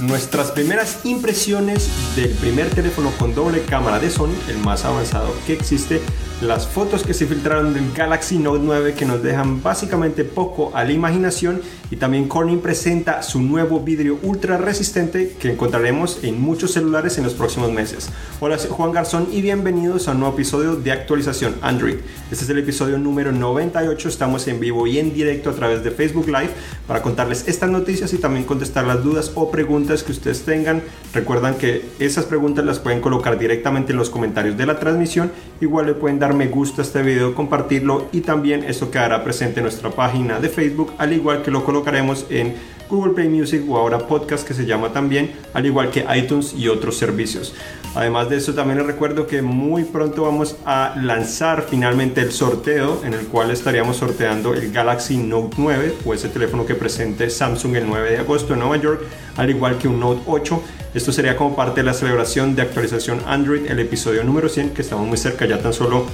Nuestras 0.00 0.50
primeras 0.50 1.00
impresiones 1.04 1.88
del 2.16 2.28
primer 2.32 2.68
teléfono 2.68 3.10
con 3.18 3.34
doble 3.34 3.62
cámara 3.62 3.98
de 3.98 4.10
Sony, 4.10 4.34
el 4.46 4.58
más 4.58 4.84
avanzado 4.84 5.32
que 5.46 5.54
existe, 5.54 6.02
las 6.42 6.66
fotos 6.66 7.02
que 7.02 7.14
se 7.14 7.26
filtraron 7.26 7.72
del 7.72 7.90
Galaxy 7.94 8.36
Note 8.38 8.60
9 8.62 8.92
que 8.92 9.06
nos 9.06 9.22
dejan 9.22 9.62
básicamente 9.62 10.22
poco 10.24 10.70
a 10.74 10.84
la 10.84 10.92
imaginación 10.92 11.62
y 11.90 11.96
también 11.96 12.28
Corning 12.28 12.60
presenta 12.60 13.22
su 13.22 13.40
nuevo 13.40 13.80
vidrio 13.80 14.18
ultra 14.22 14.58
resistente 14.58 15.34
que 15.40 15.52
encontraremos 15.52 16.18
en 16.24 16.42
muchos 16.42 16.72
celulares 16.72 17.16
en 17.16 17.24
los 17.24 17.32
próximos 17.32 17.72
meses. 17.72 18.10
Hola, 18.40 18.58
soy 18.58 18.70
Juan 18.70 18.92
Garzón 18.92 19.28
y 19.32 19.40
bienvenidos 19.40 20.08
a 20.08 20.12
un 20.12 20.20
nuevo 20.20 20.34
episodio 20.34 20.76
de 20.76 20.92
actualización 20.92 21.54
Android. 21.62 21.96
Este 22.30 22.44
es 22.44 22.50
el 22.50 22.58
episodio 22.58 22.98
número 22.98 23.32
98, 23.32 24.08
estamos 24.08 24.46
en 24.46 24.60
vivo 24.60 24.86
y 24.86 24.98
en 24.98 25.14
directo 25.14 25.48
a 25.48 25.54
través 25.54 25.82
de 25.82 25.90
Facebook 25.90 26.26
Live 26.26 26.50
para 26.86 27.00
contarles 27.00 27.48
estas 27.48 27.70
noticias 27.70 28.12
y 28.12 28.18
también 28.18 28.44
contestar 28.44 28.84
las 28.84 29.02
dudas 29.02 29.32
o 29.36 29.50
preguntas 29.50 29.85
que 29.86 30.12
ustedes 30.12 30.44
tengan. 30.44 30.82
Recuerdan 31.14 31.54
que 31.54 31.84
esas 31.98 32.24
preguntas 32.24 32.64
las 32.64 32.78
pueden 32.78 33.00
colocar 33.00 33.38
directamente 33.38 33.92
en 33.92 33.98
los 33.98 34.10
comentarios 34.10 34.56
de 34.56 34.66
la 34.66 34.78
transmisión, 34.78 35.30
igual 35.60 35.86
le 35.86 35.94
pueden 35.94 36.18
dar 36.18 36.34
me 36.34 36.48
gusta 36.48 36.82
a 36.82 36.84
este 36.84 37.02
video, 37.02 37.34
compartirlo 37.34 38.08
y 38.12 38.20
también 38.20 38.64
esto 38.64 38.90
quedará 38.90 39.22
presente 39.22 39.60
en 39.60 39.64
nuestra 39.64 39.90
página 39.90 40.40
de 40.40 40.48
Facebook, 40.48 40.92
al 40.98 41.12
igual 41.12 41.42
que 41.42 41.50
lo 41.50 41.64
colocaremos 41.64 42.26
en 42.30 42.54
Google 42.88 43.14
Play 43.14 43.28
Music 43.28 43.62
o 43.68 43.76
ahora 43.76 43.98
podcast 43.98 44.46
que 44.46 44.54
se 44.54 44.66
llama 44.66 44.92
también, 44.92 45.32
al 45.54 45.66
igual 45.66 45.90
que 45.90 46.04
iTunes 46.16 46.54
y 46.54 46.68
otros 46.68 46.96
servicios. 46.96 47.54
Además 47.94 48.28
de 48.28 48.36
eso 48.36 48.52
también 48.54 48.78
les 48.78 48.86
recuerdo 48.86 49.26
que 49.26 49.40
muy 49.40 49.84
pronto 49.84 50.22
vamos 50.22 50.56
a 50.66 50.94
lanzar 51.00 51.66
finalmente 51.68 52.20
el 52.20 52.32
sorteo 52.32 53.02
en 53.04 53.14
el 53.14 53.26
cual 53.26 53.50
estaríamos 53.50 53.96
sorteando 53.96 54.52
el 54.54 54.70
Galaxy 54.70 55.16
Note 55.16 55.56
9 55.58 55.94
o 56.04 56.12
ese 56.12 56.28
teléfono 56.28 56.66
que 56.66 56.74
presente 56.74 57.30
Samsung 57.30 57.76
el 57.76 57.86
9 57.86 58.10
de 58.10 58.18
agosto 58.18 58.52
en 58.52 58.60
Nueva 58.60 58.76
York, 58.76 59.00
al 59.36 59.48
igual 59.48 59.78
que 59.78 59.88
un 59.88 59.98
Note 59.98 60.22
8. 60.26 60.62
Esto 60.94 61.12
sería 61.12 61.36
como 61.36 61.56
parte 61.56 61.80
de 61.80 61.84
la 61.84 61.94
celebración 61.94 62.54
de 62.54 62.62
actualización 62.62 63.20
Android, 63.26 63.66
el 63.66 63.78
episodio 63.80 64.24
número 64.24 64.48
100, 64.48 64.70
que 64.70 64.82
estamos 64.82 65.06
muy 65.06 65.16
cerca, 65.16 65.46
ya 65.46 65.58
tan 65.58 65.72
solo 65.72 66.06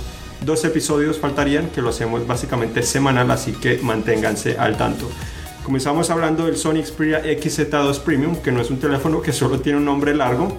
dos 0.45 0.65
episodios 0.65 1.19
faltarían, 1.19 1.69
que 1.71 1.83
lo 1.83 1.91
hacemos 1.91 2.27
básicamente 2.27 2.83
semanal, 2.83 3.31
así 3.31 3.53
que 3.53 3.79
manténganse 3.83 4.57
al 4.59 4.77
tanto. 4.77 5.09
Comenzamos 5.65 6.11
hablando 6.11 6.47
del 6.47 6.57
Sony 6.57 6.83
Xperia 6.85 7.23
XZ2 7.25 8.01
Premium, 8.01 8.37
que 8.37 8.51
no 8.51 8.61
es 8.61 8.71
un 8.71 8.79
teléfono 8.79 9.23
que 9.23 9.33
solo 9.33 9.61
tiene 9.61 9.79
un 9.79 9.85
nombre 9.85 10.15
largo, 10.15 10.59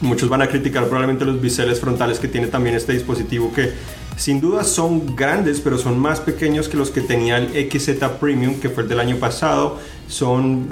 Muchos 0.00 0.28
van 0.28 0.42
a 0.42 0.48
criticar 0.48 0.84
probablemente 0.84 1.24
los 1.24 1.40
biseles 1.40 1.80
frontales 1.80 2.18
que 2.18 2.28
tiene 2.28 2.48
también 2.48 2.74
este 2.74 2.92
dispositivo 2.92 3.52
que 3.54 3.72
sin 4.16 4.40
duda 4.40 4.62
son 4.64 5.16
grandes, 5.16 5.60
pero 5.60 5.78
son 5.78 5.98
más 5.98 6.20
pequeños 6.20 6.68
que 6.68 6.76
los 6.76 6.90
que 6.90 7.00
tenía 7.00 7.38
el 7.38 7.70
XZ 7.70 8.04
Premium, 8.20 8.60
que 8.60 8.68
fue 8.68 8.82
el 8.82 8.88
del 8.88 9.00
año 9.00 9.16
pasado. 9.16 9.78
Son, 10.08 10.68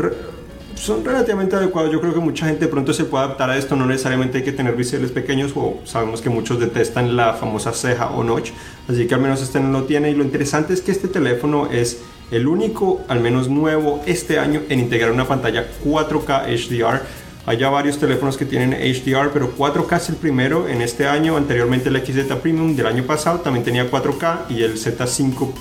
son 0.82 1.04
relativamente 1.04 1.54
adecuados. 1.54 1.92
Yo 1.92 2.00
creo 2.00 2.12
que 2.12 2.18
mucha 2.18 2.46
gente 2.46 2.66
pronto 2.66 2.92
se 2.92 3.04
puede 3.04 3.24
adaptar 3.24 3.50
a 3.50 3.56
esto. 3.56 3.76
No 3.76 3.86
necesariamente 3.86 4.38
hay 4.38 4.44
que 4.44 4.50
tener 4.50 4.74
biseles 4.74 5.12
pequeños 5.12 5.52
o 5.54 5.78
sabemos 5.84 6.20
que 6.20 6.28
muchos 6.28 6.58
detestan 6.58 7.16
la 7.16 7.34
famosa 7.34 7.72
ceja 7.72 8.10
o 8.10 8.24
notch. 8.24 8.50
Así 8.88 9.06
que 9.06 9.14
al 9.14 9.20
menos 9.20 9.40
este 9.40 9.60
no 9.60 9.70
lo 9.70 9.84
tiene. 9.84 10.10
Y 10.10 10.14
lo 10.14 10.24
interesante 10.24 10.74
es 10.74 10.80
que 10.82 10.90
este 10.90 11.06
teléfono 11.06 11.68
es 11.70 12.02
el 12.32 12.48
único, 12.48 13.00
al 13.06 13.20
menos 13.20 13.48
nuevo 13.48 14.02
este 14.06 14.40
año, 14.40 14.62
en 14.68 14.80
integrar 14.80 15.12
una 15.12 15.28
pantalla 15.28 15.66
4K 15.84 16.46
HDR 16.46 17.02
hay 17.44 17.56
ya 17.58 17.70
varios 17.70 17.98
teléfonos 17.98 18.36
que 18.36 18.44
tienen 18.44 18.70
HDR, 18.70 19.30
pero 19.32 19.56
4K 19.56 19.96
es 19.96 20.08
el 20.10 20.14
primero 20.14 20.68
en 20.68 20.80
este 20.80 21.08
año. 21.08 21.36
Anteriormente 21.36 21.88
el 21.88 21.96
XZ 21.98 22.32
Premium 22.36 22.76
del 22.76 22.86
año 22.86 23.02
pasado 23.02 23.40
también 23.40 23.64
tenía 23.64 23.90
4K 23.90 24.50
y 24.50 24.62
el 24.62 24.74
Z5 24.74 25.52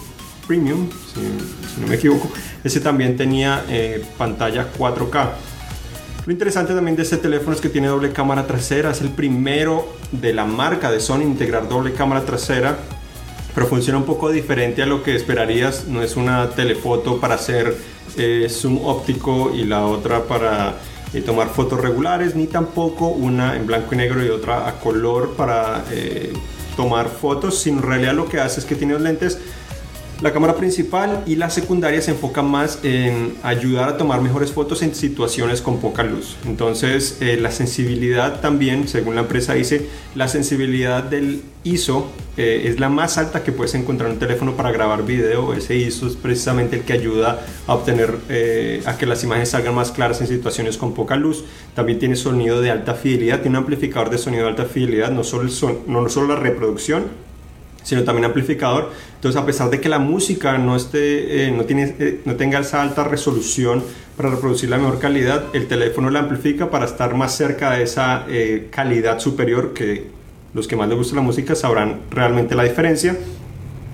Premium, 0.52 0.90
si, 1.14 1.80
no 1.80 1.88
me 1.88 1.96
equivoco, 1.96 2.30
ese 2.62 2.82
también 2.82 3.16
tenía 3.16 3.64
eh, 3.70 4.04
pantalla 4.18 4.68
4K. 4.78 5.30
Lo 6.26 6.32
interesante 6.34 6.74
también 6.74 6.98
de 6.98 7.04
este 7.04 7.16
teléfono 7.16 7.56
es 7.56 7.62
que 7.62 7.70
tiene 7.70 7.88
doble 7.88 8.12
cámara 8.12 8.46
trasera, 8.46 8.92
es 8.92 9.00
el 9.00 9.12
primero 9.12 9.88
de 10.12 10.34
la 10.34 10.44
marca 10.44 10.92
de 10.92 11.00
Sony 11.00 11.22
integrar 11.22 11.70
doble 11.70 11.94
cámara 11.94 12.26
trasera, 12.26 12.78
pero 13.56 13.66
funciona 13.66 13.98
un 13.98 14.04
poco 14.04 14.30
diferente 14.30 14.84
a 14.84 14.86
lo 14.86 15.04
que 15.04 15.16
esperarías, 15.16 15.88
no 15.88 16.04
es 16.04 16.18
una 16.18 16.50
telefoto 16.50 17.22
para 17.22 17.36
hacer 17.36 17.78
eh, 18.18 18.48
zoom 18.50 18.84
óptico 18.84 19.54
y 19.56 19.64
la 19.64 19.86
otra 19.86 20.26
para 20.26 20.80
tomar 21.26 21.48
fotos 21.48 21.80
regulares, 21.80 22.36
ni 22.36 22.48
tampoco 22.48 23.08
una 23.08 23.56
en 23.56 23.68
blanco 23.68 23.96
y 23.96 23.98
negro 24.00 24.22
y 24.22 24.28
otra 24.28 24.68
a 24.68 24.82
color 24.82 25.34
para 25.38 25.86
eh, 25.92 26.34
tomar 26.76 27.08
fotos, 27.08 27.58
sino 27.58 27.78
en 27.78 27.84
realidad 27.84 28.14
lo 28.16 28.28
que 28.28 28.42
hace 28.42 28.60
es 28.60 28.66
que 28.66 28.76
tiene 28.76 28.94
los 28.94 29.02
lentes 29.02 29.40
la 30.22 30.32
cámara 30.32 30.56
principal 30.56 31.24
y 31.26 31.36
la 31.36 31.50
secundaria 31.50 32.02
se 32.02 32.12
enfocan 32.12 32.50
más 32.50 32.80
en 32.84 33.34
ayudar 33.42 33.90
a 33.90 33.98
tomar 33.98 34.22
mejores 34.22 34.52
fotos 34.52 34.84
en 34.84 34.94
situaciones 34.94 35.62
con 35.62 35.80
poca 35.80 36.04
luz. 36.04 36.38
Entonces, 36.46 37.18
eh, 37.22 37.38
la 37.38 37.52
sensibilidad 37.52 38.40
también, 38.40 38.88
según 38.88 39.16
la 39.16 39.22
empresa 39.22 39.54
dice, 39.54 39.88
la 40.14 40.28
sensibilidad 40.28 41.04
del 41.04 41.42
ISO 41.64 42.08
eh, 42.38 42.64
es 42.66 42.80
la 42.80 42.90
más 42.90 43.18
alta 43.18 43.44
que 43.44 43.52
puedes 43.52 43.74
encontrar 43.74 44.10
en 44.10 44.14
un 44.14 44.20
teléfono 44.20 44.56
para 44.56 44.72
grabar 44.72 45.04
video. 45.06 45.54
Ese 45.54 45.76
ISO 45.76 46.08
es 46.08 46.16
precisamente 46.16 46.76
el 46.76 46.84
que 46.84 46.94
ayuda 46.94 47.44
a 47.66 47.74
obtener, 47.74 48.16
eh, 48.30 48.84
a 48.86 48.98
que 48.98 49.08
las 49.08 49.24
imágenes 49.24 49.50
salgan 49.50 49.74
más 49.74 49.92
claras 49.92 50.22
en 50.22 50.28
situaciones 50.28 50.78
con 50.78 50.94
poca 50.94 51.16
luz. 51.16 51.44
También 51.74 51.98
tiene 51.98 52.16
sonido 52.16 52.62
de 52.62 52.70
alta 52.70 52.94
fidelidad, 52.94 53.42
tiene 53.42 53.58
un 53.58 53.64
amplificador 53.64 54.12
de 54.12 54.20
sonido 54.20 54.44
de 54.44 54.50
alta 54.50 54.66
fidelidad, 54.66 55.10
no 55.10 55.24
solo, 55.24 55.44
el 55.44 55.52
son, 55.52 55.80
no 55.88 56.08
solo 56.10 56.28
la 56.28 56.36
reproducción, 56.36 57.31
sino 57.84 58.04
también 58.04 58.26
amplificador. 58.26 58.92
Entonces, 59.16 59.42
a 59.42 59.46
pesar 59.46 59.70
de 59.70 59.80
que 59.80 59.90
la 59.90 60.00
música 60.00 60.58
no, 60.58 60.76
esté, 60.76 61.48
eh, 61.48 61.52
no, 61.52 61.64
tiene, 61.66 61.96
eh, 62.00 62.22
no 62.26 62.36
tenga 62.36 62.60
esa 62.60 62.82
alta 62.82 63.04
resolución 63.04 63.84
para 64.18 64.30
reproducir 64.30 64.70
la 64.70 64.78
mejor 64.78 65.00
calidad, 65.00 65.46
el 65.54 65.68
teléfono 65.68 66.10
la 66.10 66.20
amplifica 66.20 66.70
para 66.70 66.86
estar 66.86 67.16
más 67.16 67.36
cerca 67.36 67.72
de 67.72 67.84
esa 67.84 68.26
eh, 68.30 68.68
calidad 68.72 69.20
superior 69.20 69.74
que 69.74 70.08
los 70.54 70.68
que 70.68 70.76
más 70.76 70.90
les 70.90 70.98
gusta 70.98 71.16
la 71.16 71.22
música 71.22 71.56
sabrán 71.56 72.02
realmente 72.10 72.56
la 72.56 72.64
diferencia. 72.64 73.18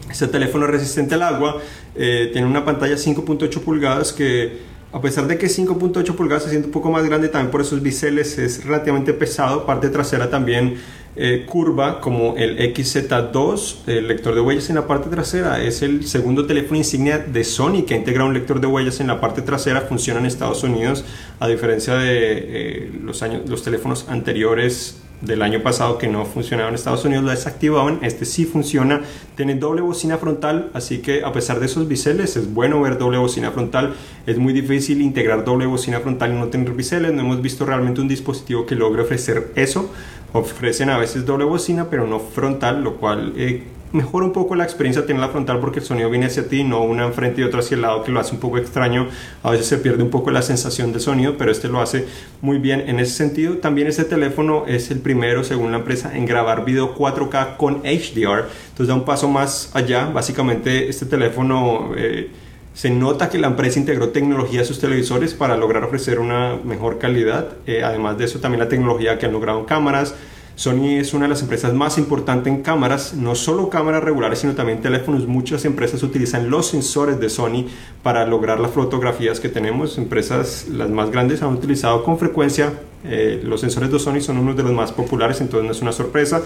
Este 0.09 0.27
teléfono 0.27 0.65
es 0.65 0.71
resistente 0.71 1.15
al 1.15 1.21
agua, 1.21 1.57
tiene 1.93 2.45
una 2.45 2.63
pantalla 2.63 2.95
5.8 2.95 3.59
pulgadas 3.59 4.13
que 4.13 4.57
a 4.93 5.01
pesar 5.01 5.27
de 5.27 5.37
que 5.37 5.47
5.8 5.47 6.15
pulgadas 6.15 6.43
se 6.43 6.49
siente 6.49 6.67
un 6.67 6.71
poco 6.71 6.89
más 6.89 7.05
grande 7.05 7.27
también 7.27 7.51
por 7.51 7.61
esos 7.61 7.81
biseles 7.81 8.37
es 8.37 8.63
relativamente 8.63 9.13
pesado, 9.13 9.65
parte 9.65 9.89
trasera 9.89 10.29
también 10.29 10.77
eh, 11.19 11.45
curva 11.47 11.99
como 11.99 12.35
el 12.37 12.59
XZ2, 12.59 13.87
el 13.87 14.07
lector 14.07 14.35
de 14.35 14.41
huellas 14.41 14.69
en 14.69 14.75
la 14.75 14.85
parte 14.85 15.09
trasera. 15.09 15.63
Es 15.63 15.81
el 15.81 16.05
segundo 16.05 16.45
teléfono 16.45 16.77
insignia 16.77 17.17
de 17.17 17.43
Sony 17.43 17.85
que 17.87 17.95
integra 17.95 18.23
un 18.23 18.35
lector 18.35 18.61
de 18.61 18.67
huellas 18.67 18.99
en 18.99 19.07
la 19.07 19.19
parte 19.19 19.41
trasera. 19.41 19.81
Funciona 19.81 20.19
en 20.19 20.27
Estados 20.27 20.63
Unidos, 20.63 21.03
a 21.39 21.47
diferencia 21.47 21.95
de 21.95 22.11
eh, 22.13 22.91
los, 23.03 23.23
años, 23.23 23.49
los 23.49 23.63
teléfonos 23.63 24.05
anteriores 24.09 25.01
del 25.21 25.41
año 25.41 25.63
pasado 25.63 25.97
que 25.97 26.07
no 26.07 26.25
funcionaba 26.25 26.69
en 26.69 26.75
Estados 26.75 27.03
Unidos 27.05 27.23
lo 27.23 27.31
desactivaban, 27.31 27.99
este 28.03 28.25
sí 28.25 28.45
funciona, 28.45 29.01
tiene 29.35 29.55
doble 29.55 29.81
bocina 29.81 30.17
frontal, 30.17 30.69
así 30.73 30.99
que 30.99 31.23
a 31.23 31.31
pesar 31.31 31.59
de 31.59 31.65
esos 31.65 31.87
biseles 31.87 32.37
es 32.37 32.53
bueno 32.53 32.81
ver 32.81 32.97
doble 32.97 33.17
bocina 33.17 33.51
frontal, 33.51 33.95
es 34.27 34.37
muy 34.37 34.53
difícil 34.53 35.01
integrar 35.01 35.43
doble 35.43 35.65
bocina 35.65 35.99
frontal 36.01 36.33
y 36.33 36.35
no 36.35 36.47
tener 36.47 36.71
biseles, 36.73 37.13
no 37.13 37.21
hemos 37.21 37.41
visto 37.41 37.65
realmente 37.65 37.99
un 37.99 38.07
dispositivo 38.07 38.65
que 38.65 38.75
logre 38.75 39.01
ofrecer 39.01 39.51
eso, 39.55 39.91
ofrecen 40.33 40.89
a 40.89 40.97
veces 40.97 41.25
doble 41.25 41.45
bocina 41.45 41.89
pero 41.89 42.05
no 42.05 42.19
frontal, 42.19 42.83
lo 42.83 42.97
cual 42.97 43.33
eh, 43.37 43.63
mejora 43.91 44.25
un 44.25 44.33
poco 44.33 44.55
la 44.55 44.63
experiencia 44.63 45.05
tener 45.05 45.21
la 45.21 45.29
frontal 45.29 45.59
porque 45.59 45.79
el 45.79 45.85
sonido 45.85 46.09
viene 46.09 46.25
hacia 46.25 46.47
ti, 46.47 46.63
no 46.63 46.81
una 46.81 47.05
enfrente 47.05 47.41
y 47.41 47.43
otra 47.43 47.59
hacia 47.59 47.75
el 47.75 47.81
lado 47.81 48.03
que 48.03 48.11
lo 48.11 48.19
hace 48.19 48.33
un 48.33 48.39
poco 48.39 48.57
extraño. 48.57 49.07
A 49.43 49.51
veces 49.51 49.67
se 49.67 49.77
pierde 49.77 50.03
un 50.03 50.09
poco 50.09 50.31
la 50.31 50.41
sensación 50.41 50.93
de 50.93 50.99
sonido, 50.99 51.37
pero 51.37 51.51
este 51.51 51.67
lo 51.67 51.81
hace 51.81 52.05
muy 52.41 52.57
bien 52.57 52.83
en 52.87 52.99
ese 52.99 53.13
sentido. 53.13 53.57
También 53.57 53.87
este 53.87 54.03
teléfono 54.03 54.65
es 54.67 54.91
el 54.91 54.99
primero, 54.99 55.43
según 55.43 55.71
la 55.71 55.77
empresa, 55.77 56.15
en 56.15 56.25
grabar 56.25 56.65
video 56.65 56.95
4K 56.95 57.57
con 57.57 57.81
HDR. 57.83 58.47
Entonces 58.69 58.87
da 58.87 58.95
un 58.95 59.05
paso 59.05 59.27
más 59.29 59.71
allá. 59.73 60.05
Básicamente 60.05 60.89
este 60.89 61.05
teléfono... 61.05 61.91
Eh, 61.95 62.29
se 62.77 62.91
nota 62.91 63.27
que 63.27 63.39
la 63.39 63.47
empresa 63.47 63.79
integró 63.79 64.09
tecnología 64.09 64.61
a 64.61 64.63
sus 64.63 64.79
televisores 64.79 65.33
para 65.33 65.57
lograr 65.57 65.83
ofrecer 65.83 66.19
una 66.19 66.59
mejor 66.63 66.99
calidad. 66.99 67.53
Eh, 67.65 67.81
además 67.83 68.19
de 68.19 68.25
eso, 68.25 68.39
también 68.39 68.59
la 68.59 68.69
tecnología 68.69 69.17
que 69.17 69.25
han 69.25 69.31
logrado 69.31 69.57
en 69.57 69.65
cámaras, 69.65 70.13
Sony 70.57 70.97
es 70.97 71.13
una 71.13 71.25
de 71.25 71.29
las 71.29 71.43
empresas 71.43 71.71
más 71.75 71.99
importantes 71.99 72.51
en 72.51 72.63
cámaras, 72.63 73.13
no 73.13 73.35
solo 73.35 73.69
cámaras 73.69 74.03
regulares, 74.03 74.39
sino 74.39 74.55
también 74.55 74.81
teléfonos. 74.81 75.27
Muchas 75.27 75.65
empresas 75.65 76.01
utilizan 76.01 76.49
los 76.49 76.65
sensores 76.65 77.19
de 77.19 77.29
Sony 77.29 77.67
para 78.01 78.25
lograr 78.25 78.59
las 78.59 78.71
fotografías 78.71 79.39
que 79.39 79.49
tenemos. 79.49 79.99
Empresas, 79.99 80.65
las 80.67 80.89
más 80.89 81.11
grandes, 81.11 81.43
han 81.43 81.53
utilizado 81.53 82.03
con 82.03 82.17
frecuencia 82.17 82.73
eh, 83.05 83.39
los 83.43 83.61
sensores 83.61 83.91
de 83.91 83.99
Sony, 83.99 84.19
son 84.19 84.39
uno 84.39 84.55
de 84.55 84.63
los 84.63 84.71
más 84.71 84.91
populares, 84.91 85.41
entonces 85.41 85.63
no 85.63 85.71
es 85.73 85.81
una 85.83 85.91
sorpresa. 85.91 86.41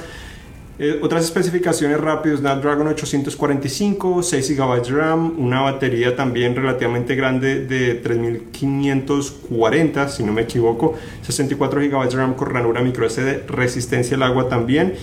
Eh, 0.83 0.99
otras 1.03 1.25
especificaciones 1.25 2.01
rápidas, 2.01 2.39
Snapdragon 2.39 2.87
845, 2.87 4.23
6 4.23 4.57
GB 4.57 4.81
de 4.81 4.91
RAM, 4.91 5.35
una 5.37 5.61
batería 5.61 6.15
también 6.15 6.55
relativamente 6.55 7.13
grande 7.13 7.67
de 7.67 7.93
3540, 7.93 10.09
si 10.09 10.23
no 10.23 10.33
me 10.33 10.41
equivoco, 10.41 10.95
64 11.21 11.81
GB 11.81 12.09
de 12.09 12.17
RAM 12.17 12.33
con 12.33 12.49
ranura 12.49 12.81
micro 12.81 13.07
SD, 13.07 13.43
resistencia 13.47 14.17
al 14.17 14.23
agua 14.23 14.49
también. 14.49 14.95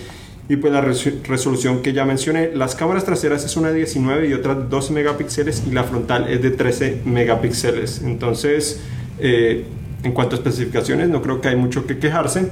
Y 0.49 0.57
pues 0.57 0.73
la 0.73 0.81
resolución 0.81 1.81
que 1.81 1.93
ya 1.93 2.03
mencioné, 2.03 2.51
las 2.53 2.75
cámaras 2.75 3.05
traseras 3.05 3.45
es 3.45 3.55
una 3.55 3.69
de 3.69 3.75
19 3.75 4.27
y 4.27 4.33
otra 4.33 4.55
12 4.55 4.91
megapíxeles 4.91 5.63
y 5.65 5.71
la 5.71 5.85
frontal 5.85 6.27
es 6.27 6.41
de 6.41 6.51
13 6.51 7.03
megapíxeles. 7.05 8.01
Entonces, 8.03 8.81
eh, 9.17 9.63
en 10.03 10.11
cuanto 10.11 10.35
a 10.35 10.39
especificaciones, 10.39 11.07
no 11.07 11.21
creo 11.21 11.39
que 11.39 11.47
hay 11.47 11.55
mucho 11.55 11.87
que 11.87 11.99
quejarse. 11.99 12.49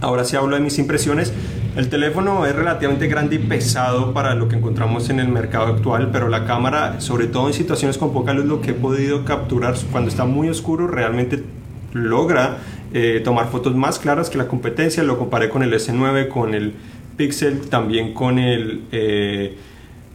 Ahora 0.00 0.24
sí 0.24 0.36
hablo 0.36 0.56
de 0.56 0.62
mis 0.62 0.78
impresiones. 0.78 1.32
El 1.78 1.88
teléfono 1.88 2.44
es 2.44 2.56
relativamente 2.56 3.06
grande 3.06 3.36
y 3.36 3.38
pesado 3.38 4.12
para 4.12 4.34
lo 4.34 4.48
que 4.48 4.56
encontramos 4.56 5.10
en 5.10 5.20
el 5.20 5.28
mercado 5.28 5.66
actual, 5.66 6.10
pero 6.10 6.28
la 6.28 6.44
cámara, 6.44 7.00
sobre 7.00 7.28
todo 7.28 7.46
en 7.46 7.54
situaciones 7.54 7.98
con 7.98 8.12
poca 8.12 8.32
luz, 8.34 8.46
lo 8.46 8.60
que 8.60 8.72
he 8.72 8.74
podido 8.74 9.24
capturar 9.24 9.76
cuando 9.92 10.10
está 10.10 10.24
muy 10.24 10.48
oscuro, 10.48 10.88
realmente 10.88 11.44
logra 11.92 12.56
eh, 12.92 13.20
tomar 13.22 13.46
fotos 13.52 13.76
más 13.76 14.00
claras 14.00 14.28
que 14.28 14.38
la 14.38 14.48
competencia. 14.48 15.04
Lo 15.04 15.18
comparé 15.18 15.50
con 15.50 15.62
el 15.62 15.72
S9, 15.72 16.26
con 16.26 16.52
el 16.52 16.74
Pixel, 17.16 17.60
también 17.68 18.12
con 18.12 18.40
el... 18.40 18.82
Eh, 18.90 19.56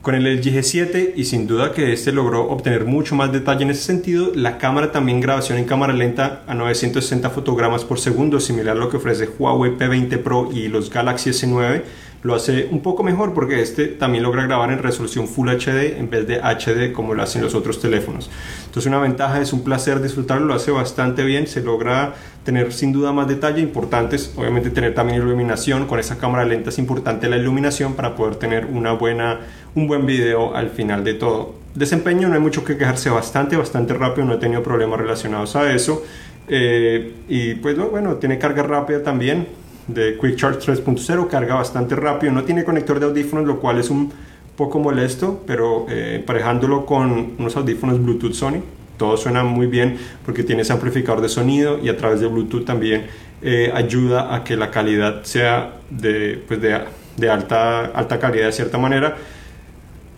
con 0.04 0.16
el 0.16 0.26
LG 0.26 0.44
G7 0.54 1.14
y 1.16 1.24
sin 1.24 1.48
duda 1.48 1.72
que 1.72 1.94
este 1.94 2.12
logró 2.12 2.50
obtener 2.50 2.84
mucho 2.84 3.16
más 3.16 3.32
detalle 3.32 3.64
en 3.64 3.70
ese 3.70 3.84
sentido. 3.84 4.32
La 4.36 4.58
cámara 4.58 4.92
también 4.92 5.22
grabación 5.22 5.58
en 5.58 5.64
cámara 5.64 5.94
lenta 5.94 6.44
a 6.46 6.54
960 6.54 7.30
fotogramas 7.30 7.86
por 7.86 8.02
segundo, 8.02 8.42
similar 8.42 8.76
a 8.76 8.80
lo 8.82 8.90
que 8.90 8.98
ofrece 8.98 9.30
Huawei 9.40 9.78
P20 9.78 10.22
Pro 10.22 10.50
y 10.54 10.68
los 10.68 10.90
Galaxy 10.90 11.30
S9 11.30 11.84
lo 12.24 12.34
hace 12.34 12.70
un 12.72 12.82
poco 12.82 13.04
mejor 13.04 13.34
porque 13.34 13.62
este 13.62 13.88
también 13.88 14.24
logra 14.24 14.44
grabar 14.44 14.72
en 14.72 14.80
resolución 14.80 15.28
Full 15.28 15.50
HD 15.50 15.98
en 15.98 16.10
vez 16.10 16.26
de 16.26 16.40
HD 16.40 16.94
como 16.94 17.14
lo 17.14 17.22
hacen 17.22 17.42
los 17.42 17.54
otros 17.54 17.80
teléfonos. 17.80 18.30
Entonces 18.66 18.88
una 18.88 19.00
ventaja 19.00 19.42
es 19.42 19.54
un 19.54 19.64
placer 19.64 20.02
disfrutarlo, 20.02 20.46
lo 20.46 20.54
hace 20.54 20.72
bastante 20.72 21.24
bien, 21.24 21.48
se 21.48 21.62
logra 21.62 22.16
tener 22.44 22.74
sin 22.74 22.92
duda 22.92 23.12
más 23.12 23.28
detalle 23.28 23.62
importantes, 23.62 24.34
obviamente 24.36 24.70
tener 24.70 24.96
también 24.96 25.22
iluminación, 25.22 25.86
con 25.86 26.00
esa 26.00 26.18
cámara 26.18 26.46
lenta 26.46 26.70
es 26.70 26.80
importante 26.80 27.30
la 27.30 27.38
iluminación 27.38 27.94
para 27.94 28.16
poder 28.16 28.36
tener 28.36 28.66
una 28.66 28.94
buena, 28.94 29.40
un 29.76 29.88
buen 29.88 30.06
video 30.06 30.56
al 30.56 30.70
final 30.70 31.04
de 31.04 31.14
todo. 31.14 31.56
Desempeño 31.76 32.30
no 32.30 32.36
hay 32.36 32.42
mucho 32.42 32.64
que 32.64 32.78
quejarse, 32.78 33.10
bastante, 33.10 33.58
bastante 33.58 33.94
rápido, 33.94 34.28
no 34.28 34.34
he 34.34 34.38
tenido 34.38 34.62
problemas 34.62 35.00
relacionados 35.00 35.56
a 35.56 35.74
eso. 35.74 36.04
Eh, 36.48 37.14
y 37.30 37.56
pues 37.56 37.78
bueno, 37.78 38.16
tiene 38.16 38.38
carga 38.38 38.64
rápida 38.64 39.02
también, 39.02 39.48
de 39.88 40.18
Quick 40.18 40.36
Charge 40.36 40.60
3.0, 40.60 41.28
carga 41.28 41.56
bastante 41.56 41.96
rápido, 41.96 42.32
no 42.32 42.44
tiene 42.44 42.64
conector 42.64 43.00
de 43.00 43.06
audífonos, 43.06 43.46
lo 43.46 43.60
cual 43.60 43.80
es 43.80 43.90
un 43.90 44.12
poco 44.56 44.80
molesto, 44.80 45.44
pero 45.46 45.88
eh, 45.90 46.18
emparejándolo 46.20 46.86
con 46.86 47.34
unos 47.38 47.56
audífonos 47.56 48.02
Bluetooth 48.02 48.34
Sony, 48.34 48.62
todo 48.98 49.18
suena 49.18 49.44
muy 49.44 49.68
bien 49.68 49.98
porque 50.26 50.44
tiene 50.44 50.62
ese 50.62 50.74
amplificador 50.74 51.22
de 51.22 51.30
sonido 51.30 51.80
y 51.82 51.90
a 51.90 51.98
través 51.98 52.20
de 52.20 52.28
Bluetooth 52.28 52.64
también 52.64 53.08
eh, 53.42 53.72
ayuda 53.74 54.34
a 54.34 54.44
que 54.44 54.56
la 54.56 54.72
calidad 54.72 55.24
sea 55.24 55.74
de, 55.90 56.42
pues 56.48 56.62
de, 56.62 56.80
de 57.18 57.30
alta, 57.30 57.86
alta 57.88 58.20
calidad 58.20 58.46
de 58.46 58.52
cierta 58.52 58.78
manera. 58.78 59.18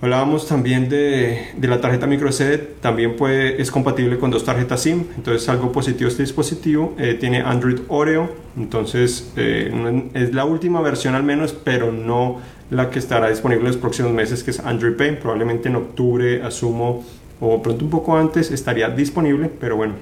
Hablábamos 0.02 0.48
también 0.48 0.90
de, 0.90 1.48
de, 1.56 1.68
la 1.68 1.80
tarjeta 1.80 2.06
microSD, 2.06 2.60
también 2.82 3.16
puede, 3.16 3.62
es 3.62 3.72
compatible 3.72 4.20
con 4.20 4.30
dos 4.30 4.44
tarjetas 4.44 4.82
SIM, 4.82 5.06
entonces 5.16 5.48
algo 5.48 5.72
positivo 5.72 6.10
este 6.10 6.22
dispositivo. 6.22 6.94
Eh, 6.98 7.16
tiene 7.20 7.42
Android 7.42 7.80
Oreo, 7.88 8.30
entonces 8.58 9.32
eh, 9.38 10.10
es 10.14 10.34
la 10.34 10.46
última 10.46 10.82
versión 10.82 11.16
al 11.16 11.24
menos, 11.24 11.54
pero 11.54 11.92
no 11.92 12.40
la 12.70 12.90
que 12.90 13.00
estará 13.00 13.30
disponible 13.30 13.64
los 13.64 13.78
próximos 13.78 14.12
meses, 14.12 14.44
que 14.44 14.52
es 14.52 14.60
Android 14.60 14.96
Pay. 14.96 15.20
Probablemente 15.20 15.70
en 15.70 15.78
octubre, 15.78 16.44
asumo, 16.44 17.06
o 17.40 17.62
pronto 17.62 17.86
un 17.86 17.92
poco 17.92 18.18
antes, 18.18 18.52
estaría 18.52 18.90
disponible, 18.90 19.50
pero 19.60 19.78
bueno, 19.78 19.94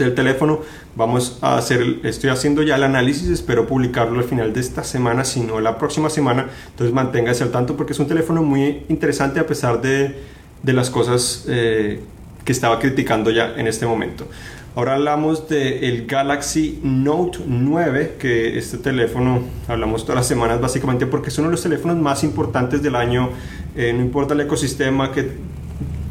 el 0.00 0.14
teléfono. 0.14 0.60
Vamos 0.96 1.38
a 1.40 1.56
hacer, 1.56 2.00
estoy 2.02 2.30
haciendo 2.30 2.62
ya 2.62 2.76
el 2.76 2.82
análisis, 2.84 3.28
espero 3.28 3.66
publicarlo 3.66 4.18
al 4.18 4.24
final 4.24 4.52
de 4.52 4.60
esta 4.60 4.84
semana, 4.84 5.24
si 5.24 5.40
no 5.40 5.60
la 5.60 5.78
próxima 5.78 6.10
semana. 6.10 6.48
Entonces 6.70 6.94
manténgase 6.94 7.44
al 7.44 7.50
tanto 7.50 7.76
porque 7.76 7.92
es 7.92 7.98
un 7.98 8.06
teléfono 8.06 8.42
muy 8.42 8.84
interesante 8.88 9.40
a 9.40 9.46
pesar 9.46 9.80
de, 9.80 10.14
de 10.62 10.72
las 10.72 10.90
cosas 10.90 11.44
eh, 11.48 12.00
que 12.44 12.52
estaba 12.52 12.78
criticando 12.78 13.30
ya 13.30 13.54
en 13.56 13.66
este 13.66 13.86
momento. 13.86 14.26
Ahora 14.74 14.94
hablamos 14.94 15.50
del 15.50 15.84
el 15.84 16.06
Galaxy 16.06 16.80
Note 16.82 17.40
9, 17.46 18.16
que 18.18 18.56
este 18.56 18.78
teléfono 18.78 19.42
hablamos 19.68 20.04
todas 20.04 20.16
las 20.16 20.26
semanas 20.26 20.62
básicamente 20.62 21.06
porque 21.06 21.28
es 21.28 21.36
uno 21.36 21.48
de 21.48 21.52
los 21.52 21.62
teléfonos 21.62 21.98
más 21.98 22.24
importantes 22.24 22.82
del 22.82 22.96
año. 22.96 23.28
Eh, 23.76 23.92
no 23.92 24.00
importa 24.00 24.32
el 24.32 24.40
ecosistema 24.40 25.12
que 25.12 25.30